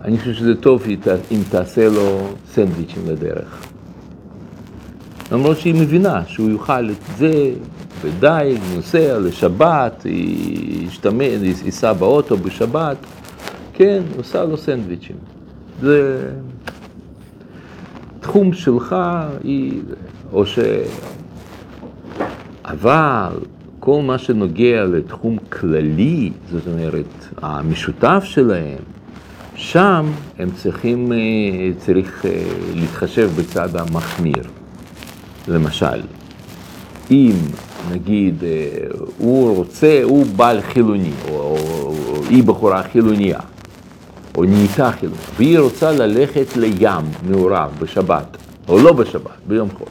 [0.04, 0.82] אני חושב שזה טוב
[1.30, 3.66] אם תעשה לו סנדוויצ'ים לדרך.
[5.32, 7.50] למרות שהיא מבינה שהוא יאכל את זה
[8.04, 10.06] בדייג, נוסע לשבת,
[10.86, 12.96] ישתמש, ייסע באוטו בשבת,
[13.72, 15.16] כן, עושה לו סנדוויצ'ים.
[15.80, 16.28] זה
[18.28, 18.96] תחום שלך,
[19.44, 19.80] היא,
[20.32, 20.58] או ש...
[22.64, 23.32] אבל
[23.80, 28.78] כל מה שנוגע לתחום כללי, זאת אומרת, המשותף שלהם,
[29.54, 30.06] שם
[30.38, 31.18] הם צריכים, אה,
[31.78, 34.42] צריך אה, להתחשב בצד המחמיר.
[35.48, 36.00] למשל,
[37.10, 37.34] אם
[37.92, 38.48] נגיד אה,
[39.18, 41.56] הוא רוצה, הוא בעל חילוני, או, או,
[42.08, 43.38] או היא בחורה חילוניה,
[44.38, 48.36] או נהייתה חילוניה, והיא רוצה ללכת לים מעורב בשבת,
[48.68, 49.88] או לא בשבת, ביום חול,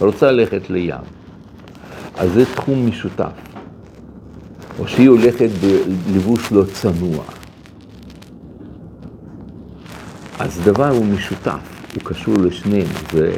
[0.00, 0.94] רוצה ללכת לים.
[2.16, 3.30] אז זה תחום משותף.
[4.78, 5.48] או שהיא הולכת
[6.06, 7.24] בלבוש לא צנוע.
[10.38, 12.86] אז דבר הוא משותף, הוא קשור לשניהם.
[13.12, 13.32] זה...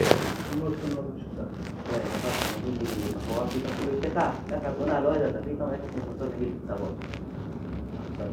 [4.48, 5.10] כן, בונה, לא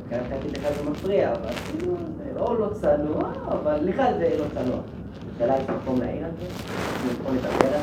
[0.10, 1.50] כאן חייתי לך זה מפריע, אבל
[2.40, 4.80] לא לא צנוע, אבל לך זה לא צנוע.
[5.36, 6.46] השאלה יש מקום להעיר על זה?
[6.46, 7.82] יש מקום לדבר על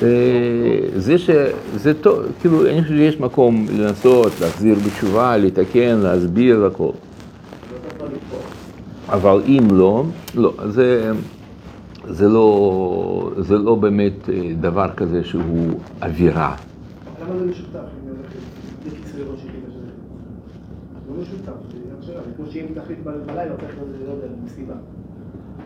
[0.00, 1.00] זה?
[1.00, 1.30] זה ש...
[1.74, 6.90] זה טוב, כאילו, אני חושב שיש מקום לנסות להחזיר בתשובה, לתקן, להסביר, הכל.
[9.08, 11.12] אבל אם לא, לא, זה,
[12.08, 15.68] זה לא, זה לא באמת אה, דבר כזה שהוא
[16.02, 16.56] אווירה.
[17.22, 17.78] למה זה משותף
[22.42, 24.74] כמו שאם תחליט בלילה, הופך את זה, לא יודע, מסיבה.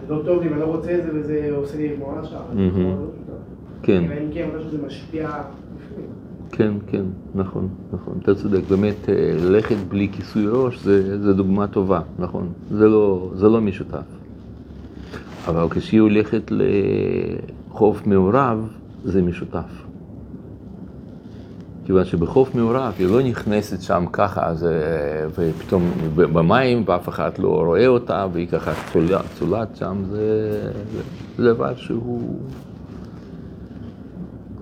[0.07, 2.05] זה לא טוב לי ואני לא רוצה את זה וזה עושה לי זה
[2.55, 2.87] מהמם.
[2.87, 2.95] לא.
[3.83, 5.31] כן, אם כן, משהו שזה משפיע.
[6.53, 7.03] כן, כן,
[7.35, 12.49] נכון, נכון, אתה צודק, באמת אה, ללכת בלי כיסוי ראש זה, זה דוגמה טובה, נכון,
[12.71, 14.05] זה לא, זה לא משותף.
[15.49, 18.69] אבל כשהיא הולכת לחוף מעורב,
[19.05, 19.86] זה משותף.
[21.87, 25.83] כיוון שבחוף מעורב היא לא נכנסת שם ככה, אז, אה, ופתאום
[26.15, 30.73] במים ואף אחד לא רואה אותה, והיא ככה צולעת, צולעת שם, זה,
[31.37, 32.39] זה דבר שהוא,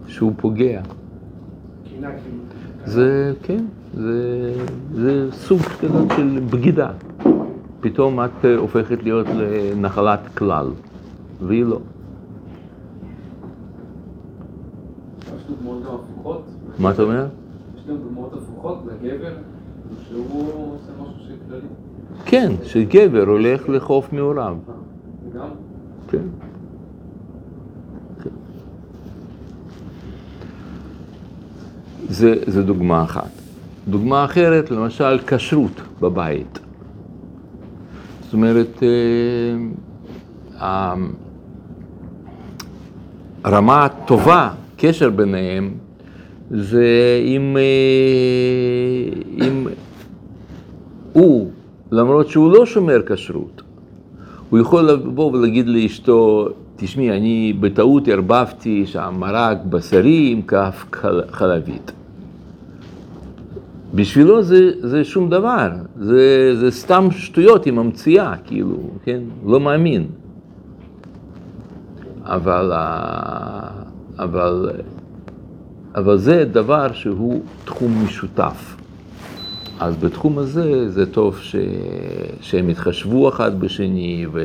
[0.06, 0.80] שהוא פוגע.
[1.84, 2.08] כאילו.
[2.84, 4.52] זה, כן, זה,
[4.94, 6.90] זה סוג כזאת של בגידה.
[7.80, 10.70] פתאום את אה, הופכת להיות לנחלת כלל,
[11.46, 11.80] והיא לא.
[15.36, 16.63] יש דוגמאות גם הפוכות.
[16.78, 17.26] מה אתה אומר?
[17.76, 19.34] יש גם דוגמאות הפוכות לגבר,
[20.08, 21.66] שהוא עושה משהו שכללי.
[22.24, 24.56] כן, שגבר הולך לחוף מעורב.
[25.34, 25.48] גם
[26.08, 26.22] כן.
[32.08, 33.30] זה, זה דוגמה אחת.
[33.88, 36.58] דוגמה אחרת, למשל, כשרות בבית.
[38.24, 38.82] זאת אומרת,
[40.60, 40.94] אה,
[43.44, 45.74] הרמה הטובה, קשר ביניהם,
[46.50, 46.86] זה
[47.24, 49.12] אם, אה,
[49.46, 49.66] אם
[51.12, 51.50] הוא,
[51.92, 53.62] למרות שהוא לא שומר כשרות,
[54.50, 61.22] הוא יכול לבוא ולהגיד לאשתו, תשמעי, אני בטעות ערבבתי שם מרק בשרי עם כף חל-
[61.30, 61.92] חלבית.
[63.94, 65.68] בשבילו זה, זה שום דבר,
[66.00, 69.20] זה, זה סתם שטויות, היא ממציאה, כאילו, כן?
[69.46, 70.06] לא מאמין.
[72.24, 73.68] אבל, ה-
[74.18, 74.70] אבל,
[75.94, 78.76] אבל זה דבר שהוא תחום משותף.
[79.80, 81.56] אז בתחום הזה זה טוב ש...
[82.40, 84.44] שהם יתחשבו אחד בשני, ו...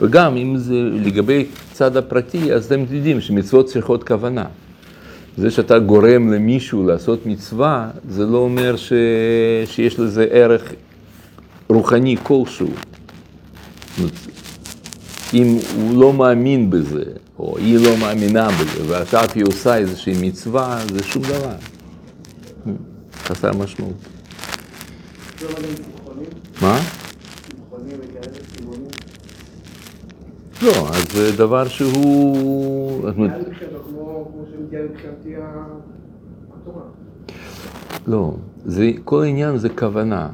[0.00, 4.44] וגם אם זה לגבי צד הפרטי, אז אתם יודעים שמצוות צריכות כוונה.
[5.36, 8.92] זה שאתה גורם למישהו לעשות מצווה, זה לא אומר ש...
[9.64, 10.72] שיש לזה ערך
[11.68, 12.70] רוחני כלשהו.
[15.34, 17.02] אם הוא לא מאמין בזה,
[17.40, 21.54] או היא לא מאמינה בזה, ועכשיו היא עושה איזושהי מצווה, זה שום דבר.
[23.24, 23.94] חסר משמעות.
[26.62, 26.78] מה?
[30.62, 33.08] לא, אז זה דבר שהוא...
[38.06, 38.34] לא,
[39.04, 40.28] כל העניין זה כוונה.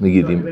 [0.00, 0.42] נגיד, לא, אם...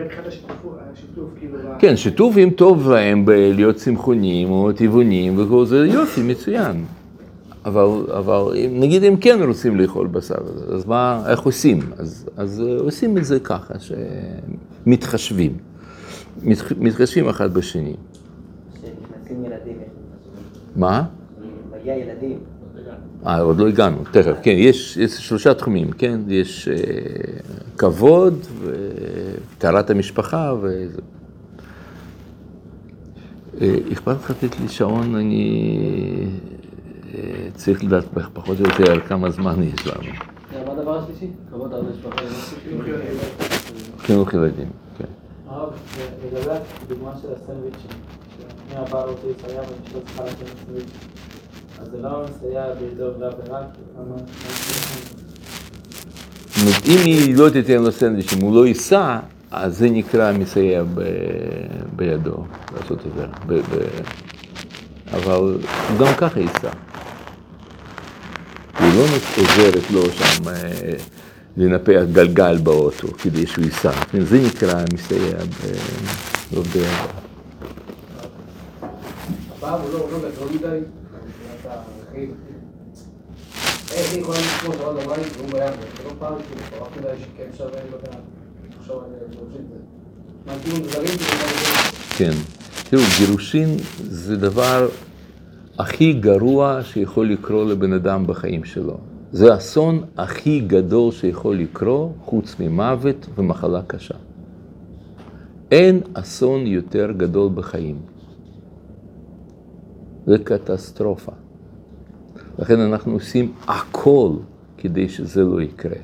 [1.38, 1.60] כאילו...
[1.78, 6.84] כן, שיתוף אם טוב להם בלהיות צמחונים או טבעונים וכל זה יופי, מצוין.
[7.64, 10.34] אבל, אבל נגיד אם כן רוצים לאכול בשר,
[10.74, 11.80] אז מה, איך עושים?
[11.98, 13.74] אז, אז אה, עושים את זה ככה,
[14.86, 15.52] שמתחשבים.
[16.42, 17.94] מתח, מתחשבים אחד בשני.
[18.74, 19.76] כשנכנסים ילדים.
[20.76, 21.04] מה?
[21.80, 22.38] מגיע ילדים,
[23.28, 26.20] אה, עוד לא הגענו, תכף, כן, יש, יש שלושה תחומים, כן?
[26.28, 26.74] יש אה,
[27.78, 30.86] כבוד, וטהרת המשפחה, ו...
[33.60, 36.26] אה, אכפת לך לתת לי שעון, אני
[37.14, 40.12] אה, צריך לדעת פחות או יותר כמה זמן יש לנו.
[40.66, 41.26] מה הדבר השלישי?
[41.50, 42.16] כבוד על המשפחה.
[42.64, 43.16] חינוך ילדים.
[43.98, 45.04] חינוך ילדים, כן.
[45.46, 45.72] הרב,
[46.26, 46.50] לגבי
[46.82, 47.90] הדוגמה של הסנדוויצ'ים,
[48.38, 50.22] שאני הבעל רוצה לסייע ואשתו צריכה
[50.66, 50.90] סנדוויץ',
[51.80, 53.10] אז זה לא מסייע בידו.
[56.54, 59.18] זאת אם היא לא תיתן לו סנדוויץ', אם הוא לא ייסע,
[59.50, 61.02] אז זה נקרא מסייע ב...
[61.96, 63.26] בידו לעשות את זה.
[63.46, 63.54] ב...
[63.54, 63.88] ב...
[65.12, 66.70] אבל הוא גם ככה ייסע.
[68.78, 69.04] היא לא
[69.36, 70.92] עוזרת לו שם אה,
[71.56, 73.90] לנפח גלגל באוטו כדי שהוא ייסע.
[74.18, 76.88] זה נקרא מסייע ב- לעובדי ידו.
[79.56, 80.78] הפעם הוא לא הוא לא גדול מדי,
[82.20, 82.58] הרכיב.
[83.92, 85.50] איך יכולה לשמור שבת בבית והוא?
[85.50, 87.80] זה לא פעם כאילו, כבר כדאי שכן שווה,
[88.90, 89.62] על גירושין.
[90.46, 91.44] מה כאילו גזרים כאילו,
[92.16, 92.30] כן.
[92.90, 94.88] תראו, גירושין זה דבר
[95.78, 98.96] הכי גרוע שיכול לקרות לבן אדם בחיים שלו.
[99.32, 104.14] זה האסון הכי גדול שיכול לקרות, חוץ ממוות ומחלה קשה.
[105.70, 107.96] אין אסון יותר גדול בחיים.
[110.26, 111.32] זה קטסטרופה.
[112.58, 114.32] לכן אנחנו עושים הכל
[114.78, 115.96] כדי שזה לא יקרה.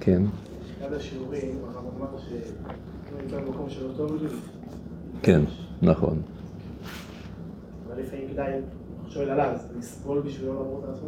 [0.00, 0.22] כן?
[5.22, 5.40] כן,
[5.82, 6.18] נכון.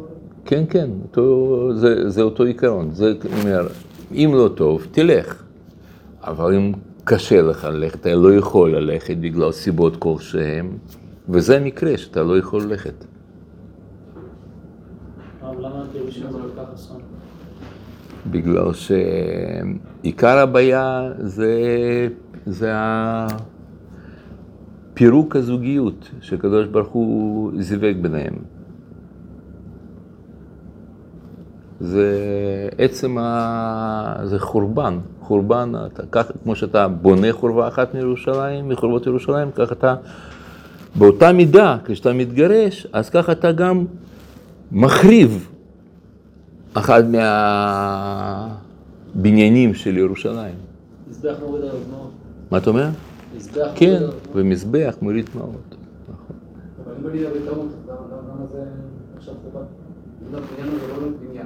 [0.01, 0.05] לא?
[0.45, 2.91] כן, כן, אותו, זה, זה אותו עיקרון.
[2.91, 3.67] זה אומר,
[4.11, 5.43] אם לא טוב, תלך.
[6.21, 6.71] אבל אם
[7.03, 10.69] קשה לך ללכת, אתה לא יכול ללכת בגלל סיבות כלשהן,
[11.29, 13.05] וזה המקרה שאתה לא יכול ללכת.
[16.13, 16.93] כך?
[18.31, 21.53] בגלל שעיקר הבעיה זה,
[22.45, 22.71] זה
[24.93, 28.33] פירוק הזוגיות שקדוש ברוך הוא זיווג ביניהם.
[31.79, 32.09] זה
[32.77, 34.15] עצם ה...
[34.23, 39.95] זה חורבן, חורבן, אתה, כך, כמו שאתה בונה חורבה אחת מירושלים, מחורבות ירושלים, ככה אתה,
[40.95, 43.85] באותה מידה, כשאתה מתגרש, אז ככה אתה גם
[44.71, 45.52] מחריב
[46.73, 47.03] אחד
[49.15, 50.55] מהבניינים של ירושלים.
[51.09, 52.11] מזבח מוריד עליו דמעות.
[52.51, 52.89] מה אתה אומר?
[53.37, 54.01] מזבח כן.
[54.35, 55.75] ומזבח מוריד דמעות.
[56.13, 56.35] נכון.
[56.85, 58.63] אבל אם בלי בטעות, אז למה- זה
[59.17, 59.65] עכשיו חובה?
[60.31, 61.41] לא לא.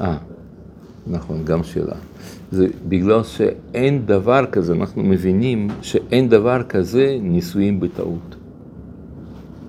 [0.00, 0.16] אה,
[1.06, 1.94] נכון, גם שאלה.
[2.52, 8.34] זה בגלל שאין דבר כזה, אנחנו מבינים שאין דבר כזה נישואים בטעות.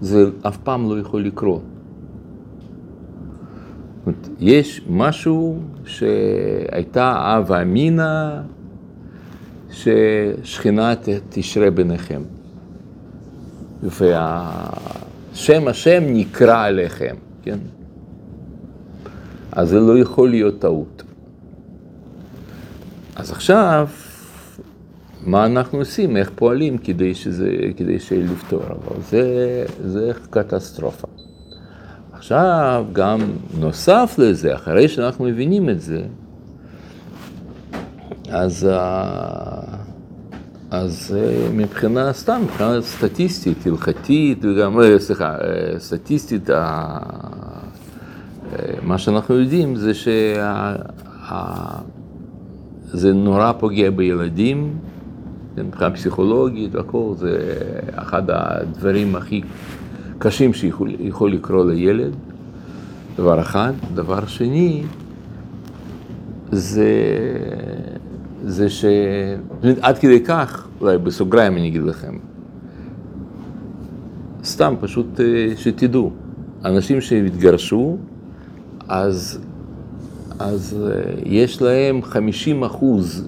[0.01, 1.61] זה אף פעם לא יכול לקרות.
[4.09, 8.41] אומרת, יש משהו שהייתה אב אמינא
[9.71, 10.93] ששכינה
[11.29, 12.21] תשרה ביניכם.
[13.83, 17.59] והשם השם נקרא עליכם, כן?
[19.51, 21.03] אז זה לא יכול להיות טעות.
[23.15, 23.87] אז עכשיו,
[25.25, 31.07] מה אנחנו עושים, איך פועלים כדי שזה, כדי לפתור, אבל זה, זה קטסטרופה.
[32.19, 33.19] עכשיו, גם
[33.59, 36.01] נוסף לזה, אחרי שאנחנו מבינים את זה,
[38.29, 39.61] אז, אה,
[40.71, 45.35] אז אה, מבחינה, סתם, מבחינה סטטיסטית, הלכתית, וגם, אה, סליחה,
[45.77, 46.49] סטטיסטית,
[48.81, 50.43] מה שאנחנו יודעים זה שזה
[53.13, 54.77] נורא פוגע בילדים,
[55.57, 57.37] מבחינה פסיכולוגית והכל, זה
[57.95, 59.41] אחד הדברים הכי
[60.19, 62.15] קשים שיכול יכול לקרות לילד,
[63.15, 63.73] דבר אחד.
[63.93, 64.83] דבר שני,
[66.51, 66.93] זה,
[68.43, 68.85] זה ש...
[69.81, 72.17] עד כדי כך, אולי בסוגריים אני אגיד לכם,
[74.43, 75.25] סתם פשוט אה,
[75.57, 76.11] שתדעו,
[76.65, 77.97] אנשים שהתגרשו,
[78.87, 79.39] אז,
[80.39, 83.27] אז אה, יש להם 50 אחוז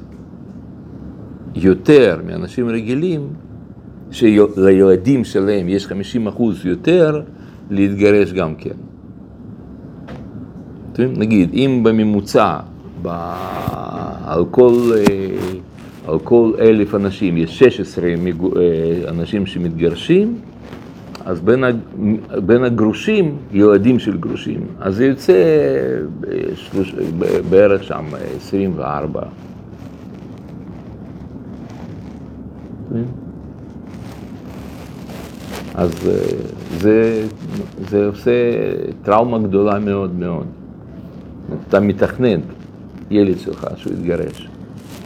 [1.55, 3.27] יותר מאנשים רגילים,
[4.11, 7.21] שלילדים שלהם יש 50 אחוז יותר,
[7.69, 8.75] להתגרש גם כן.
[11.17, 12.57] נגיד, אם בממוצע,
[13.01, 13.07] ב...
[14.25, 15.27] על, כל, אה,
[16.07, 18.61] על כל אלף אנשים יש 16 מגו- אה,
[19.09, 20.35] אנשים שמתגרשים,
[21.25, 21.63] אז בין,
[22.45, 25.33] בין הגרושים, ילדים של גרושים, אז זה יוצא
[26.19, 26.95] בשלוש,
[27.49, 28.05] בערך שם
[28.37, 29.21] 24.
[35.75, 36.13] אז אה,
[36.79, 37.27] זה,
[37.89, 38.31] זה עושה
[39.03, 40.45] טראומה גדולה מאוד מאוד.
[41.67, 42.39] אתה מתכנן
[43.11, 44.47] ילד שלך שהוא יתגרש.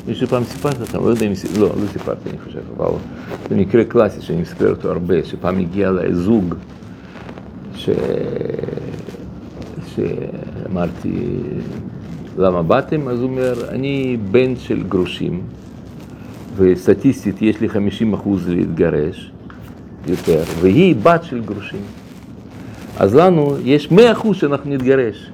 [0.08, 2.97] מישהו פעם סיפרתי לכם, לא יודע אם סיפרתי, לא, לא סיפרתי אני חושב, אבל
[3.49, 6.56] זה מקרה קלאסי שאני מספר אותו הרבה, שפעם הגיע אליי זוג,
[7.75, 7.89] ש...
[9.96, 11.13] שאמרתי,
[12.37, 13.08] למה באתם?
[13.08, 15.42] אז הוא אומר, אני בן של גרושים,
[16.56, 19.31] וסטטיסטית יש לי 50 אחוז להתגרש
[20.08, 21.81] יותר, והיא בת של גרושים.
[22.99, 25.29] אז לנו יש 100 אחוז שאנחנו נתגרש.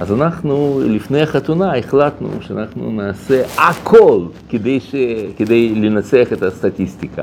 [0.00, 4.94] אז אנחנו לפני החתונה החלטנו שאנחנו נעשה הכל כדי, ש...
[5.36, 7.22] כדי לנצח את הסטטיסטיקה.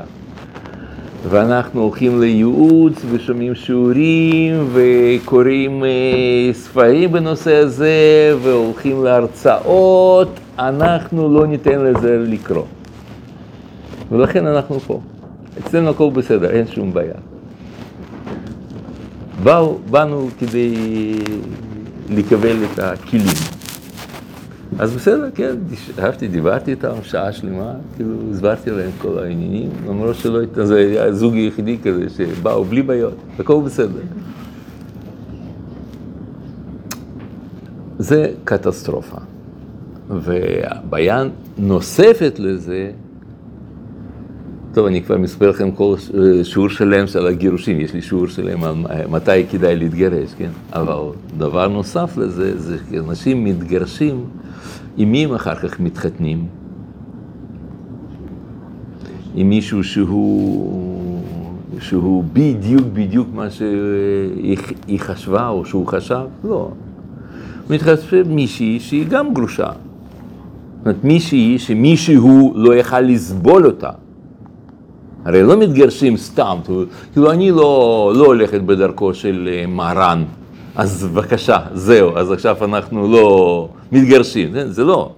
[1.28, 5.88] ואנחנו הולכים לייעוץ ושומעים שיעורים וקוראים אה,
[6.52, 10.28] ספרים בנושא הזה והולכים להרצאות,
[10.58, 12.66] אנחנו לא ניתן לזה לקרות.
[14.10, 15.00] ולכן אנחנו פה.
[15.58, 17.14] אצלנו הכל בסדר, אין שום בעיה.
[19.42, 20.74] באו, באנו כדי
[22.10, 23.36] לקבל את הכלים.
[24.78, 25.56] אז בסדר, כן,
[25.98, 31.04] אהבתי, דיברתי איתם שעה שלמה, כאילו הסברתי להם כל העניינים, למרות שלא הייתה, זה היה
[31.04, 34.00] הזוג היחידי כזה שבאו בלי בעיות, הכל בסדר.
[37.98, 39.18] זה קטסטרופה.
[40.10, 41.24] ובעיה
[41.58, 42.90] נוספת לזה,
[44.74, 45.94] טוב, אני כבר מספר לכם כל
[46.42, 48.74] שיעור שלם של הגירושים, יש לי שיעור שלם על
[49.10, 50.50] מתי כדאי להתגרש, כן?
[50.72, 50.94] אבל
[51.36, 54.24] דבר נוסף לזה, זה שאנשים מתגרשים,
[54.96, 56.46] עם מי הם אחר כך מתחתנים?
[59.34, 61.22] עם מישהו שהוא,
[61.80, 66.26] שהוא בדיוק בדיוק מה שהיא חשבה או שהוא חשב?
[66.44, 66.70] לא.
[67.70, 69.66] מתחתן מישהי שהיא גם גרושה.
[69.66, 73.90] זאת אומרת, מישהי שמישהו לא יכל לסבול אותה.
[75.24, 76.58] הרי לא מתגרשים סתם,
[77.12, 80.24] כאילו אני לא, לא הולכת בדרכו של אה, מרן,
[80.76, 85.12] אז בבקשה, זהו, אז עכשיו אנחנו לא מתגרשים, זה, זה לא.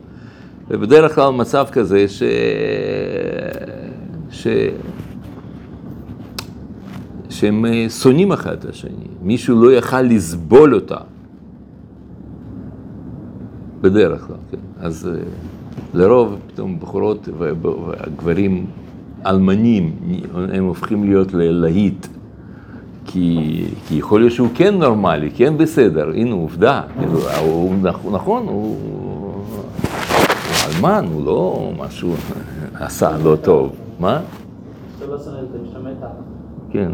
[0.70, 2.22] ובדרך כלל מצב כזה ש...
[4.30, 4.46] ש...
[7.30, 10.96] שהם אה, שונאים אחד את השני, מישהו לא יכל לסבול אותה.
[13.80, 14.56] בדרך כלל, כן.
[14.80, 15.22] אז אה,
[15.94, 18.66] לרוב פתאום בחורות וגברים
[19.26, 19.96] אלמנים,
[20.52, 22.06] הם הופכים להיות ללהיט.
[23.12, 27.74] כי, כי יכול להיות שהוא כן נורמלי, כן בסדר, הנה עובדה, כאילו, הוא,
[28.12, 29.44] נכון, הוא, הוא
[30.76, 32.14] אלמן, הוא לא משהו
[32.74, 34.20] עשה לא טוב, מה?
[35.00, 35.16] לא
[36.70, 36.90] כן.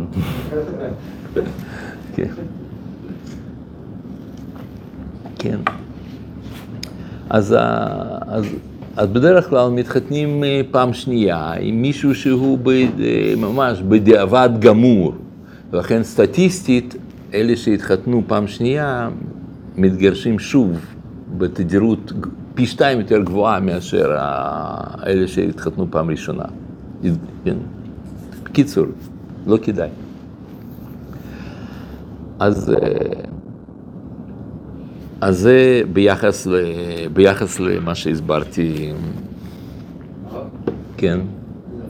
[2.14, 2.30] כן.
[5.38, 5.58] כן.
[7.30, 7.56] אז,
[8.26, 8.44] אז,
[8.96, 12.88] אז בדרך כלל מתחתנים אה, פעם שנייה עם מישהו שהוא בד,
[13.36, 15.14] ממש בדיעבד גמור,
[15.70, 16.96] ולכן סטטיסטית
[17.34, 19.10] אלה שהתחתנו פעם שנייה
[19.76, 20.70] מתגרשים שוב
[21.38, 22.12] בתדירות
[22.54, 24.16] פי שתיים יותר גבוהה מאשר
[25.06, 26.44] אלה שהתחתנו פעם ראשונה.
[27.44, 27.56] כן.
[28.44, 28.86] בקיצור,
[29.46, 29.88] לא כדאי.
[32.38, 32.72] אז...
[35.26, 36.56] אז זה ביחס, ל,
[37.12, 38.92] ביחס למה שהסברתי.
[40.96, 41.20] כן.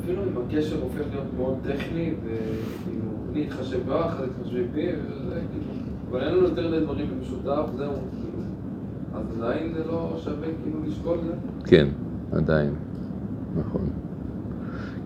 [0.02, 5.72] אפילו אם הקשר הופך להיות מאוד טכני, וכאילו, אני אתחשב בך, את תתחשבי בי, כאילו,
[6.10, 8.42] אבל אין לנו יותר דברים במשותף, זהו, כאילו,
[9.14, 11.32] אז עדיין זה לא שווה כאילו לשקול זה?
[11.64, 11.86] כן,
[12.32, 12.74] עדיין,
[13.56, 13.88] נכון.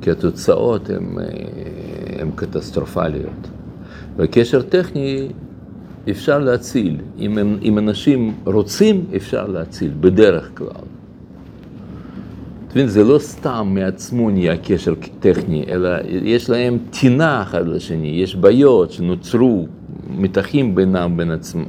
[0.00, 0.90] כי התוצאות
[2.18, 3.48] הן קטסטרופליות.
[4.16, 5.28] וקשר טכני
[6.10, 6.96] אפשר להציל.
[7.18, 10.66] אם, אם אנשים רוצים, אפשר להציל, בדרך כלל.
[10.66, 10.78] אתה
[12.78, 18.36] מבין, זה לא סתם מעצמו נהיה קשר טכני, אלא יש להם טינה אחד לשני, יש
[18.36, 19.66] בעיות שנוצרו,
[20.16, 21.64] מתחים בינם בין עצמם,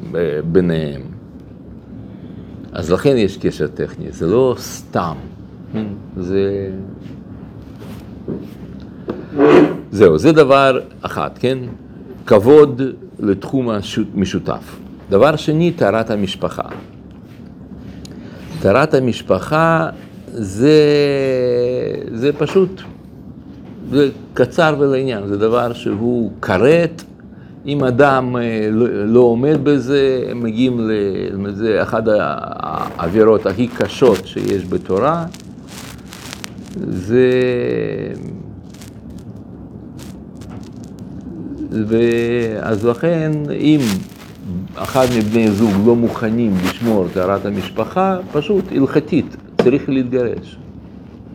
[0.52, 1.02] ביניהם.
[2.72, 5.16] אז לכן יש קשר טכני, זה לא סתם.
[6.18, 6.70] זה...
[9.92, 11.58] זהו, זה דבר אחד, כן?
[12.26, 12.82] כבוד
[13.22, 14.80] לתחום המשותף.
[15.10, 16.64] דבר שני, טהרת המשפחה.
[18.62, 19.90] טהרת המשפחה
[20.34, 20.80] זה,
[22.14, 22.82] זה פשוט,
[23.92, 27.04] זה קצר ולעניין, זה דבר שהוא כרת,
[27.66, 28.36] אם אדם
[28.72, 30.92] לא, לא עומד בזה, הם מגיעים, ל,
[31.54, 35.26] זה אחת העבירות הכי קשות שיש בתורה,
[36.78, 37.30] זה...
[41.72, 43.80] ואז לכן, אם
[44.76, 50.58] אחד מבני זוג לא מוכנים לשמור טהרת המשפחה, פשוט הלכתית, צריך להתגרש.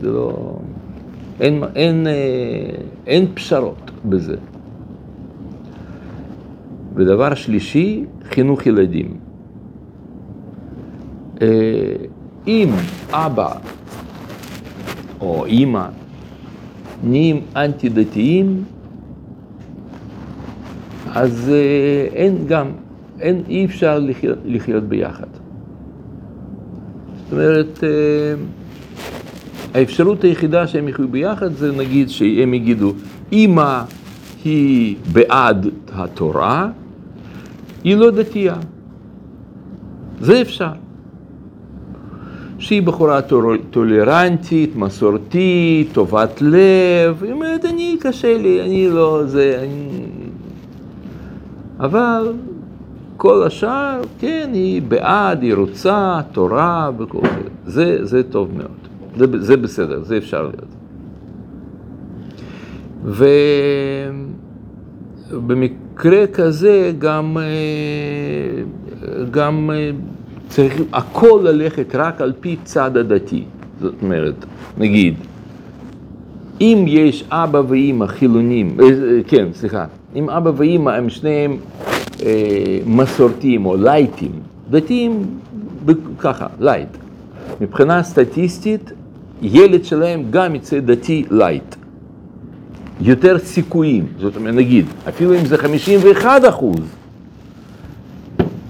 [0.01, 0.57] זה לא...
[1.41, 2.07] אין, אין,
[3.07, 4.37] אין פשרות בזה.
[6.95, 9.15] ודבר שלישי, חינוך ילדים.
[12.47, 12.71] אם
[13.13, 13.53] אבא
[15.21, 15.87] או אימא
[17.05, 18.65] נהיים אנטי-דתיים,
[21.17, 21.53] אז
[22.15, 22.67] אין גם,
[23.21, 25.27] אין, אי אפשר לחיות, לחיות ביחד.
[27.25, 27.85] זאת אומרת,
[29.75, 32.93] האפשרות היחידה שהם יחיו ביחד זה נגיד שהם יגידו,
[33.33, 33.83] אמא
[34.45, 36.69] היא בעד התורה,
[37.85, 38.57] היא לא דתייה.
[40.21, 40.73] זה אפשר.
[42.59, 43.21] שהיא בחורה
[43.71, 49.96] טולרנטית, מסורתית, טובת לב, היא אומרת, אני קשה לי, אני לא זה, אני...
[51.81, 52.33] אבל
[53.17, 57.41] כל השאר, כן, היא בעד, היא רוצה, תורה וכל זה.
[57.67, 58.71] זה, זה טוב מאוד.
[59.17, 60.77] זה, זה בסדר, זה אפשר להיות.
[65.47, 68.63] במקרה כזה גם, אה,
[69.31, 69.91] גם אה,
[70.49, 73.45] צריך הכל ללכת רק על פי צד הדתי.
[73.81, 74.45] זאת אומרת,
[74.79, 75.15] נגיד,
[76.61, 78.87] אם יש אבא ואימא חילונים, אה,
[79.27, 79.87] כן, סליחה,
[80.17, 81.57] אם אבא ואימא הם שניהם
[82.23, 84.33] אה, מסורתיים או לייטים,
[84.71, 85.25] דתיים
[86.19, 86.89] ככה, light.
[87.61, 88.93] מבחינה סטטיסטית,
[89.43, 91.77] ילד שלהם גם יצא דתי light.
[93.01, 96.81] יותר סיכויים, זאת אומרת, נגיד, אפילו אם זה 51 אחוז,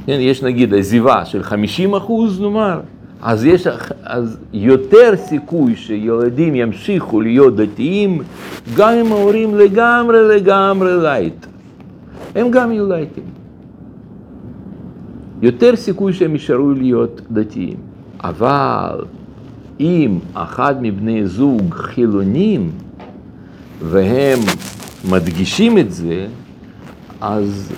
[0.06, 2.80] כן, יש נגיד עזיבה של 50 אחוז, נאמר,
[3.22, 3.66] אז יש
[4.02, 8.22] אז יותר סיכוי שילדים ימשיכו להיות דתיים,
[8.76, 11.46] גם אם ההורים לגמרי לגמרי light.
[12.34, 13.24] הם גם יהיו לייטים.
[15.42, 17.76] יותר סיכוי שהם יישארו להיות דתיים.
[18.20, 19.04] אבל
[19.80, 22.70] אם אחד מבני זוג חילונים,
[23.82, 24.38] והם
[25.10, 26.26] מדגישים את זה,
[27.20, 27.72] אז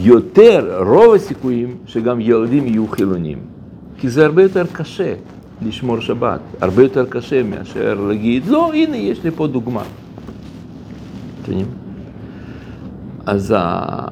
[0.00, 3.53] יותר, רוב הסיכויים שגם ילדים יהיו חילונים.
[3.98, 5.14] כי זה הרבה יותר קשה
[5.62, 9.82] לשמור שבת, הרבה יותר קשה מאשר להגיד, לא, הנה, יש לי פה דוגמה.
[11.42, 11.66] מבינים?
[13.26, 13.54] אז,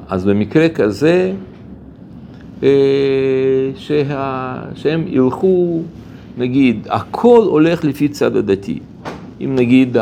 [0.07, 1.33] אז במקרה כזה,
[2.63, 2.69] אה,
[3.75, 5.81] שה, שהם ילכו,
[6.37, 8.79] נגיד, הכל הולך לפי צד הדתי.
[9.41, 9.97] אם נגיד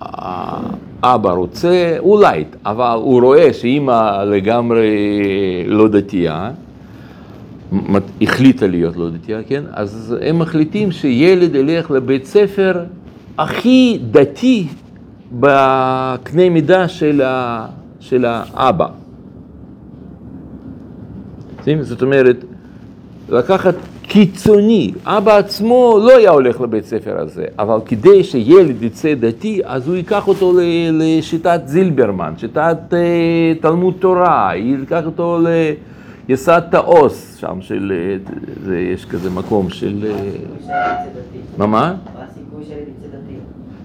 [0.00, 4.88] האבא רוצה, light, אבל הוא רואה שאימא לגמרי
[5.66, 6.50] לא דתייה,
[8.22, 9.62] החליטה להיות לא דתייה, כן?
[9.72, 12.84] אז הם מחליטים שילד ילך לבית ספר
[13.38, 14.66] הכי דתי
[15.32, 17.66] בקנה מידה של, ה,
[18.00, 18.86] של האבא.
[21.80, 22.44] זאת אומרת,
[23.28, 29.60] לקחת קיצוני, אבא עצמו לא היה הולך לבית ספר הזה, אבל כדי שילד יצא דתי,
[29.64, 30.60] אז הוא ייקח אותו ל-
[30.92, 35.38] לשיטת זילברמן, שיטת אה, תלמוד תורה, ייקח אותו
[36.28, 38.32] ליסד תעוס, שם של, אה,
[38.64, 40.06] זה, יש כזה מקום של...
[40.68, 41.04] אה,
[41.58, 41.94] מה, מה?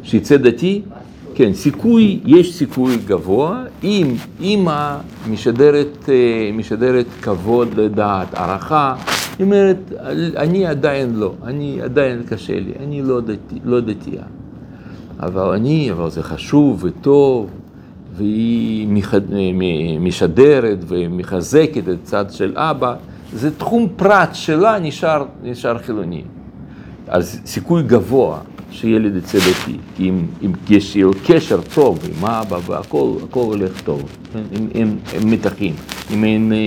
[0.03, 0.81] שיצא דתי?
[1.35, 4.97] כן, סיכוי, יש סיכוי גבוה אם אימא
[5.29, 8.95] משדרת, אה, משדרת כבוד לדעת, הערכה,
[9.39, 9.77] היא אומרת,
[10.37, 14.23] אני עדיין לא, אני עדיין קשה לי, אני לא, דתי, לא דתייה.
[15.19, 17.49] אבל אני, אבל זה חשוב וטוב,
[18.13, 18.87] והיא
[19.99, 22.95] משדרת ומחזקת את הצד של אבא,
[23.33, 26.23] זה תחום פרט שלה נשאר, נשאר חילוני.
[27.07, 28.39] אז סיכוי גבוה
[28.71, 34.03] שילד יצא דתי, אם, אם יש לו קשר טוב עם האבא והכל, הכל הולך טוב?
[34.35, 35.73] אם אין הם מתחים,
[36.13, 36.57] אם אין אה,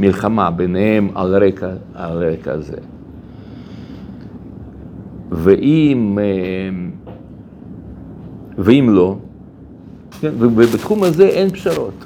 [0.00, 2.76] מלחמה ביניהם על רקע, על רקע זה.
[5.30, 6.24] ואם, אה,
[8.58, 9.16] ואם לא,
[10.20, 10.30] כן?
[10.38, 12.04] ובתחום הזה אין פשרות.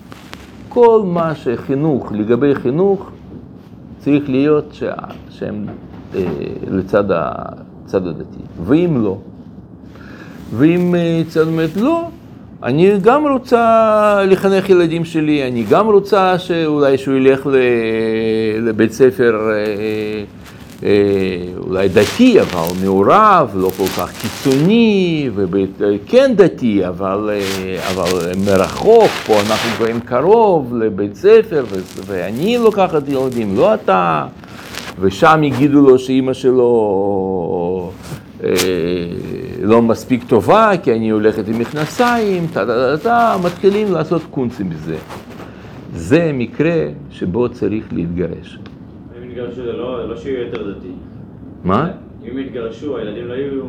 [0.69, 3.11] כל מה שחינוך, לגבי חינוך,
[3.99, 4.95] צריך להיות שה,
[5.31, 5.67] שהם
[6.15, 6.25] אה,
[6.71, 8.43] לצד הצד הדתי.
[8.65, 9.19] ואם לא,
[10.57, 12.09] ואם אה, צד אומרת לא,
[12.63, 17.47] אני גם רוצה לחנך ילדים שלי, אני גם רוצה שאולי שהוא ילך
[18.61, 20.25] לבית ספר אה, אה,
[21.59, 29.35] אולי דתי, אבל מעורב, לא כל כך קיצוני, וכן דתי, אבל, אה, אבל מרחוק, פה
[29.35, 31.65] אנחנו גרים קרוב לבית ספר,
[32.07, 34.27] ואני לוקחת ילדים, לא אתה,
[35.01, 37.91] ושם יגידו לו שאימא שלו
[38.45, 38.51] אה,
[39.63, 44.71] לא מספיק טובה, כי אני הולכת עם מכנסיים, טה טה טה טה, מתחילים לעשות קונצים
[44.71, 44.97] מזה.
[45.95, 48.59] זה מקרה שבו צריך להתגרש.
[49.33, 50.93] יתגרשו זה לא, לא שיהיו יותר דתי.
[51.65, 51.91] מה?
[52.31, 53.63] אם יתגרשו, הילדים לא יהיו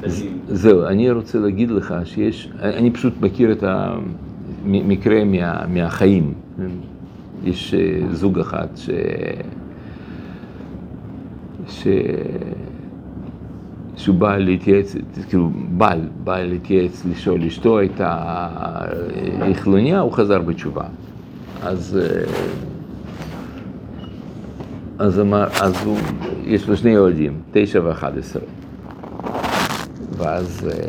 [0.00, 0.38] דתיים.
[0.48, 3.64] זהו, אני רוצה להגיד לך שיש, אני פשוט מכיר את
[4.64, 6.34] המקרה מה, מהחיים.
[7.44, 8.90] יש אה, זוג אחד ש...
[11.68, 11.86] ש...
[13.96, 14.96] שהוא בא להתייעץ,
[15.28, 18.18] כאילו בעל, בא להתייעץ, לשאול, אשתו הייתה
[19.42, 20.84] אה, חילוניה, הוא חזר בתשובה.
[21.62, 22.24] אז, אה,
[24.98, 25.98] אז, אמר, אז הוא,
[26.44, 28.42] יש לו שני ילדים, תשע ואחד עשרה.
[30.16, 30.88] ואז, אה,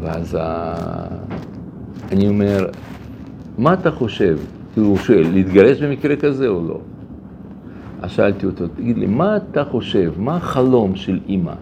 [0.00, 0.38] ואז
[2.12, 2.66] אני אומר,
[3.58, 4.38] מה אתה חושב?
[4.72, 6.80] כאילו הוא שואל, להתגרש במקרה כזה או לא?
[8.02, 11.54] אז שאלתי אותו, תגיד לי, מה אתה חושב, מה החלום של אימא?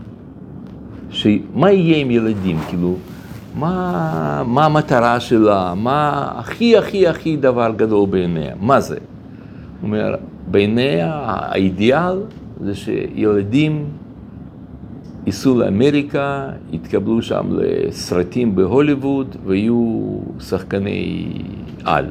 [1.11, 1.27] ש...
[1.55, 2.59] מה יהיה עם ילדים?
[2.69, 2.97] כאילו,
[3.55, 5.75] מה, מה המטרה שלה?
[5.77, 8.55] מה הכי הכי הכי דבר גדול בעיניה?
[8.61, 8.97] מה זה?
[9.87, 10.15] אומר,
[10.51, 12.23] בעיניה האידיאל
[12.61, 13.85] זה שילדים
[15.27, 21.29] ייסעו לאמריקה, התקבלו שם לסרטים בהוליווד ויהיו שחקני
[21.85, 22.07] על.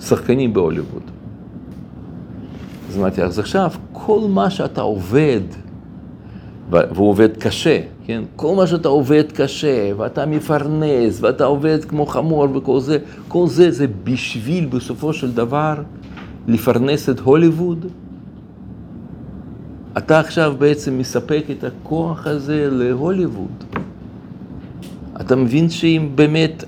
[0.00, 1.02] שחקנים בהוליווד.
[2.88, 5.40] אז אמרתי, אז עכשיו כל מה שאתה עובד,
[6.70, 8.22] והוא עובד קשה, כן?
[8.36, 13.70] כל מה שאתה עובד קשה, ואתה מפרנס, ואתה עובד כמו חמור וכל זה, כל זה
[13.70, 15.74] זה בשביל בסופו של דבר
[16.48, 17.86] לפרנס את הוליווד.
[19.98, 23.64] אתה עכשיו בעצם מספק את הכוח הזה להוליווד.
[25.20, 26.64] אתה מבין שאם באמת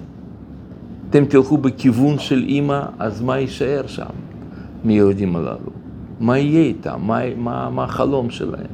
[1.10, 4.14] אתם תלכו בכיוון של אימא, אז מה יישאר שם
[4.84, 5.70] מהילדים הללו?
[6.20, 7.00] מה יהיה איתם?
[7.02, 8.72] מה, מה, מה החלום שלהם?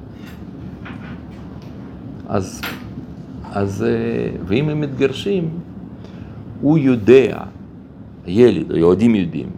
[2.28, 2.60] אז,
[3.52, 5.48] אז, אה, ואם הם מתגרשים,
[6.60, 7.38] הוא יודע,
[8.26, 9.48] הילד, הילדים יודעים,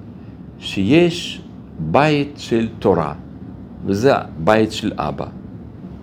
[0.59, 1.40] שיש
[1.78, 3.12] בית של תורה,
[3.86, 5.26] וזה הבית של אבא.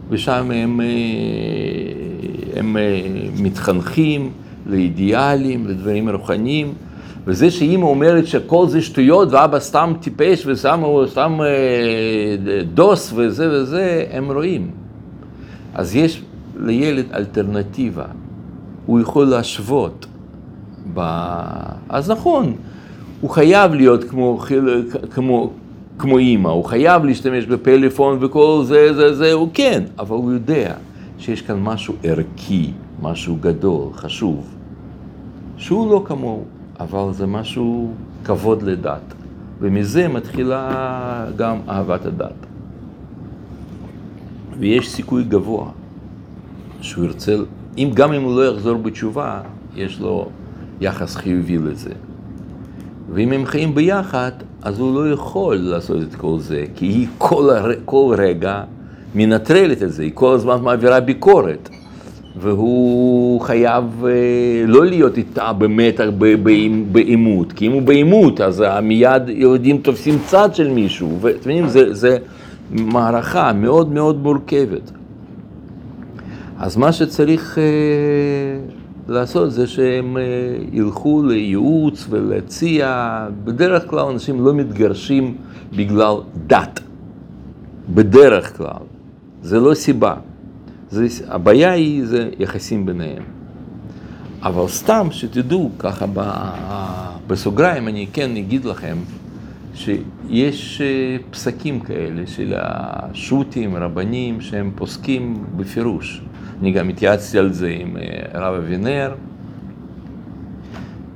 [0.09, 0.85] ושם הם, אה,
[2.59, 3.01] הם אה,
[3.39, 4.31] מתחנכים
[4.65, 6.73] לאידיאלים, לדברים רוחניים,
[7.25, 11.39] וזה שאימא אומרת שכל זה שטויות ואבא סתם טיפש וסתם סתם
[12.73, 14.71] דוס וזה וזה, הם רואים.
[15.73, 16.21] אז יש
[16.59, 18.05] לילד אלטרנטיבה,
[18.85, 20.05] הוא יכול להשוות.
[20.93, 20.99] ב...
[21.89, 22.55] אז נכון,
[23.26, 24.39] הוא חייב להיות כמו,
[25.11, 25.51] כמו,
[25.97, 30.73] כמו אימא, הוא חייב להשתמש בפלאפון וכל זה, זה, זה, הוא כן, אבל הוא יודע
[31.17, 32.71] שיש כאן משהו ערכי,
[33.01, 34.55] משהו גדול, חשוב,
[35.57, 36.43] שהוא לא כמוהו,
[36.80, 37.91] אבל זה משהו
[38.23, 39.13] כבוד לדת,
[39.59, 42.45] ומזה מתחילה גם אהבת הדת.
[44.59, 45.69] ויש סיכוי גבוה
[46.82, 47.36] שהוא ירצה,
[47.78, 49.41] אם, גם אם הוא לא יחזור בתשובה,
[49.76, 50.30] יש לו
[50.82, 51.93] יחס חיובי לזה.
[53.13, 54.31] ואם הם חיים ביחד,
[54.61, 57.71] אז הוא לא יכול לעשות את כל זה, כי היא כל, הר...
[57.85, 58.63] כל רגע
[59.15, 61.69] מנטרלת את זה, היא כל הזמן מעבירה ביקורת.
[62.39, 64.11] והוא חייב אה,
[64.67, 66.05] לא להיות איתה במתח,
[66.91, 71.93] בעימות, כי אם הוא בעימות, אז מיד יהודים תופסים צד של מישהו, ואתם יודעים, זה,
[71.93, 72.17] זה
[72.71, 74.91] מערכה מאוד מאוד מורכבת.
[76.59, 77.63] אז מה שצריך אה,
[79.07, 80.23] לעשות זה שהם אה,
[80.71, 85.37] ילכו לייעוץ ולהציע, בדרך כלל אנשים לא מתגרשים
[85.75, 86.15] בגלל
[86.47, 86.79] דת,
[87.89, 88.83] בדרך כלל,
[89.41, 90.15] זה לא סיבה.
[90.89, 93.23] זה, הבעיה היא, זה יחסים ביניהם.
[94.43, 96.21] אבל סתם שתדעו, ככה ב,
[97.27, 98.97] בסוגריים אני כן אגיד לכם,
[99.75, 106.21] שיש אה, פסקים כאלה של השו"תים, רבנים, שהם פוסקים בפירוש.
[106.61, 109.13] אני גם התייעצתי על זה עם אה, הרב אבינר,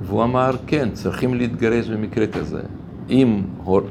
[0.02, 2.60] והוא אמר, כן, צריכים להתגרש במקרה כזה.
[3.10, 3.42] אם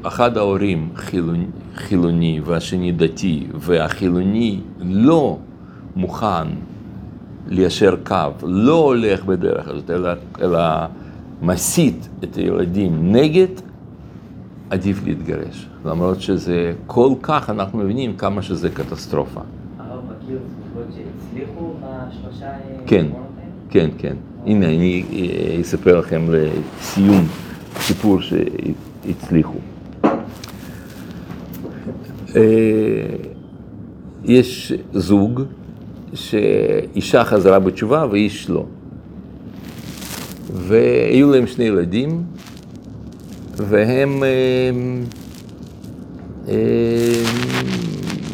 [0.04, 1.46] אחד ההורים חילוני,
[1.76, 5.38] חילוני והשני דתי, והחילוני לא
[5.96, 6.48] מוכן
[7.48, 10.10] ליישר קו, לא הולך בדרך הזאת, אלא,
[10.42, 10.60] אלא
[11.42, 13.48] מסית את הילדים נגד,
[14.70, 15.68] עדיף להתגרש.
[15.86, 19.42] למרות שזה כל כך, אנחנו מבינים כמה שזה קטסטרופה.
[19.80, 20.40] הרב מכיר
[22.12, 22.48] שהצליחו בשלושה...
[22.86, 23.06] כן,
[23.70, 24.16] כן, כן.
[24.46, 27.28] הנה, אני אה, אספר לכם לסיום
[27.80, 29.58] סיפור שהצליחו.
[32.36, 32.42] אה,
[34.26, 35.42] יש זוג
[36.14, 38.66] שאישה חזרה בתשובה ואיש לא.
[40.54, 42.24] והיו להם שני ילדים,
[43.58, 44.24] והם
[46.48, 46.60] הם,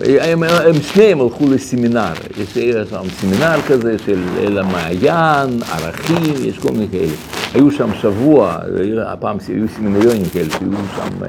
[0.07, 2.57] הם, הם, הם שניהם הלכו לסמינר, יש
[2.89, 7.11] שם סמינר כזה של אל המעיין, ערכים, יש כל מיני כאלה.
[7.53, 8.57] היו שם שבוע,
[9.05, 11.25] הפעם היו סמינריונים כאלה, שהיו שם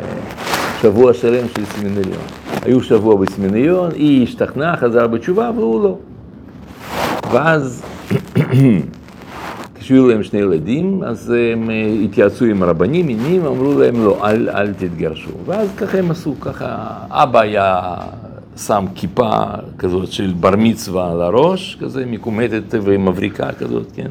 [0.82, 2.22] שבוע שלם של סמינריון.
[2.62, 5.98] היו שבוע בסמינריון, היא השתכנעה, חזרה בתשובה והוא לא.
[7.32, 7.82] ואז
[9.78, 11.70] כשהיו להם שני ילדים, אז הם
[12.04, 15.30] התייעצו עם רבנים, עניינים, אמרו להם לא, אל, אל תתגרשו.
[15.46, 16.76] ואז ככה הם עשו, ככה,
[17.10, 17.94] אבא היה
[18.56, 19.30] שם כיפה
[19.78, 24.10] כזאת של בר מצווה על הראש, כזה מקומטת ומבריקה כזאת, כן?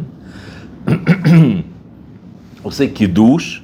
[2.63, 3.63] עושה קידוש,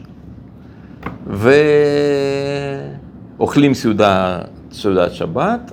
[3.37, 4.39] ואוכלים סעודה,
[4.71, 5.71] סעודת שבת,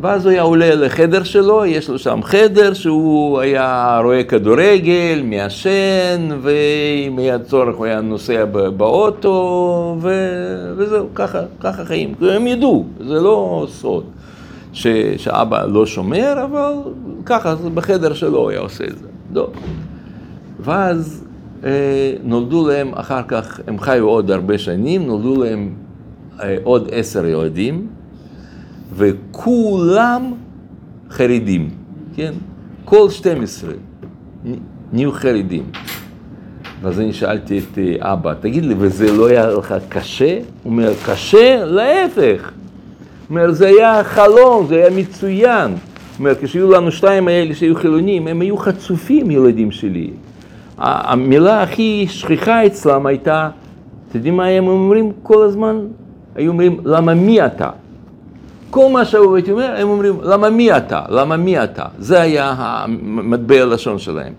[0.00, 6.28] ואז הוא היה עולה לחדר שלו, יש לו שם חדר שהוא היה רואה כדורגל, מעשן,
[6.42, 8.44] ואם היה צורך הוא היה נוסע
[8.76, 10.10] באוטו, ו...
[10.76, 12.14] וזהו, ככה, ככה חיים.
[12.20, 14.04] הם ידעו, זה לא סוד
[14.74, 14.86] ש...
[15.16, 16.72] שאבא לא שומר, אבל
[17.26, 19.06] ככה, בחדר שלו הוא היה עושה את זה.
[19.32, 19.50] לא.
[20.60, 21.24] ואז
[21.64, 21.70] אה,
[22.24, 25.74] נולדו להם, אחר כך, הם חיו עוד הרבה שנים, נולדו להם
[26.42, 27.86] אה, עוד עשר ילדים.
[28.94, 30.32] וכולם
[31.10, 31.70] חרדים.
[32.16, 32.32] כן?
[32.84, 33.70] כל 12
[34.44, 34.52] נ-
[34.92, 35.64] נהיו חרדים.
[36.82, 40.34] ואז אני שאלתי את אה, אבא, תגיד לי, וזה לא היה לך קשה?
[40.62, 41.64] הוא אומר, קשה?
[41.64, 42.50] להפך.
[43.28, 45.74] הוא אומר, זה היה חלום, זה היה מצוין.
[46.18, 50.10] אומר, כשהיו לנו שתיים האלה שהיו חילונים, הם היו חצופים, ילדים שלי.
[50.78, 53.48] המילה הכי שכיחה אצלם הייתה,
[54.08, 55.80] אתם יודעים מה הם אומרים כל הזמן?
[56.34, 57.70] היו אומרים, למה מי אתה?
[58.70, 61.02] כל מה שהייתי אומר, הם אומרים, למה מי אתה?
[61.08, 61.84] למה מי אתה?
[61.98, 64.32] זה היה המטבע הלשון שלהם.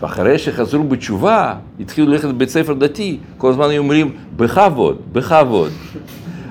[0.00, 5.70] ואחרי שחזרו בתשובה, התחילו ללכת לבית ספר דתי, כל הזמן היו אומרים, בכבוד, בכבוד.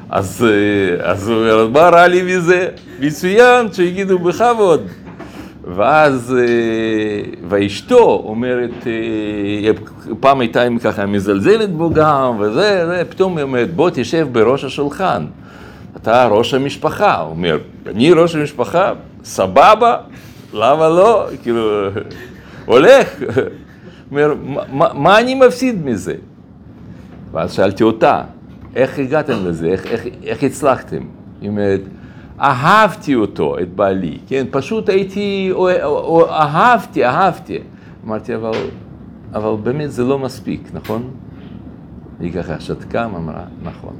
[0.09, 2.67] אז, אה, אז הוא אומר, מה רע לי מזה?
[2.99, 4.81] מצוין, שיגידו בכבוד.
[5.75, 6.43] ואז, אה,
[7.49, 9.71] ואשתו אומרת, אה,
[10.19, 14.63] פעם הייתה עם ככה מזלזלת בו גם, וזה, זה, פתאום היא אומרת, בוא תשב בראש
[14.63, 15.25] השולחן.
[15.97, 17.15] אתה ראש המשפחה.
[17.17, 18.91] הוא אומר, אני ראש המשפחה?
[19.23, 19.97] סבבה,
[20.53, 21.25] למה לא?
[21.43, 21.87] כאילו,
[22.65, 23.07] הולך.
[24.11, 26.13] אומר, "מה- מה, מה אני מפסיד מזה?
[27.31, 28.21] ואז שאלתי אותה,
[28.75, 29.67] איך הגעתם לזה?
[29.67, 31.01] איך, איך, איך הצלחתם?
[31.41, 31.81] היא אומרת,
[32.39, 34.45] אהבתי אותו, את בעלי, כן?
[34.51, 37.59] פשוט הייתי, או, או, או, אהבתי, אהבתי.
[38.05, 38.51] אמרתי, אבל,
[39.33, 41.09] אבל באמת זה לא מספיק, נכון?
[42.19, 43.93] היא ככה שתקה, אמרה, נכון.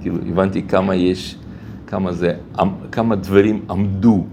[0.00, 1.38] כאילו, הבנתי כמה יש,
[1.86, 2.34] כמה זה,
[2.92, 4.24] כמה דברים עמדו.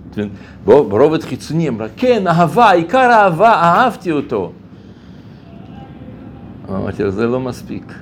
[0.65, 4.51] ברובד חיצוני אמרה, כן, אהבה, עיקר אהבה, אהבתי אותו.
[6.75, 7.93] אמרתי לה, זה לא מספיק.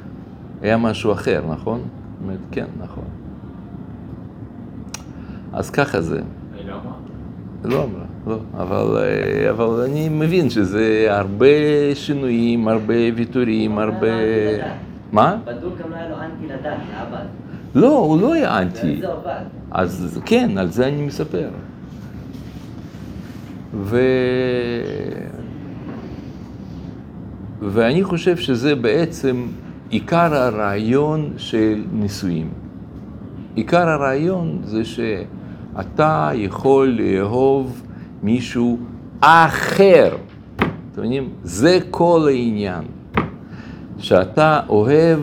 [0.61, 1.81] היה משהו אחר, נכון?
[2.23, 3.03] אומרת, כן, נכון.
[5.53, 6.21] אז ככה זה.
[6.57, 6.93] היא לא אמרה.
[7.63, 8.39] לא אמרה, לא.
[8.53, 11.45] אבל, אה, אבל אני מבין שזה הרבה
[11.93, 14.07] שינויים, הרבה ויתורים, הרבה...
[15.11, 15.37] מה?
[15.45, 17.23] בדוק גם לא היה לו אנטי לדת, לאבא.
[17.75, 19.01] לא, הוא לא היה אנטי.
[19.01, 19.07] זה.
[19.71, 21.49] אז כן, על זה אני מספר.
[23.73, 23.99] ו...
[27.61, 29.47] ואני חושב שזה בעצם
[29.89, 32.49] עיקר הרעיון של נישואים.
[33.55, 37.81] עיקר הרעיון זה שאתה יכול לאהוב
[38.23, 38.79] מישהו
[39.19, 40.15] אחר.
[40.57, 41.29] אתם מבינים?
[41.43, 42.83] זה כל העניין.
[43.97, 45.19] שאתה אוהב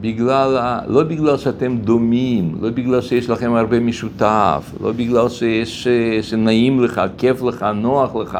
[0.00, 5.88] בגלל, לא בגלל שאתם דומים, לא בגלל שיש לכם הרבה משותף, לא בגלל שיש,
[6.22, 8.38] שנעים לך, כיף לך, נוח לך,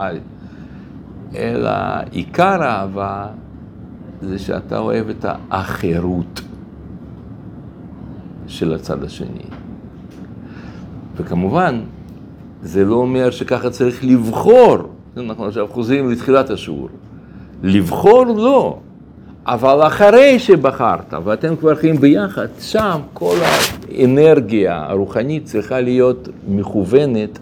[1.36, 1.70] אלא
[2.10, 3.26] עיקר האהבה
[4.22, 6.40] זה שאתה אוהב את האחרות
[8.46, 9.44] של הצד השני.
[11.16, 11.80] וכמובן,
[12.62, 14.76] זה לא אומר שככה צריך לבחור,
[15.16, 16.88] אנחנו עכשיו חוזרים לתחילת השיעור.
[17.62, 18.78] לבחור לא,
[19.46, 27.38] אבל אחרי שבחרת ואתם כבר חיים ביחד, שם כל האנרגיה הרוחנית צריכה להיות מכוונת,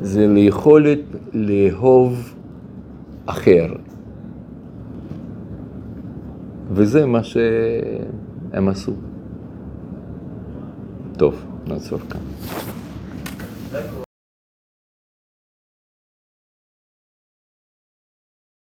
[0.00, 0.98] זה ליכולת
[1.32, 2.35] לאהוב
[3.26, 3.66] אחר.
[6.70, 8.92] וזה מה שהם עשו.
[11.18, 12.20] טוב, נעצור כאן.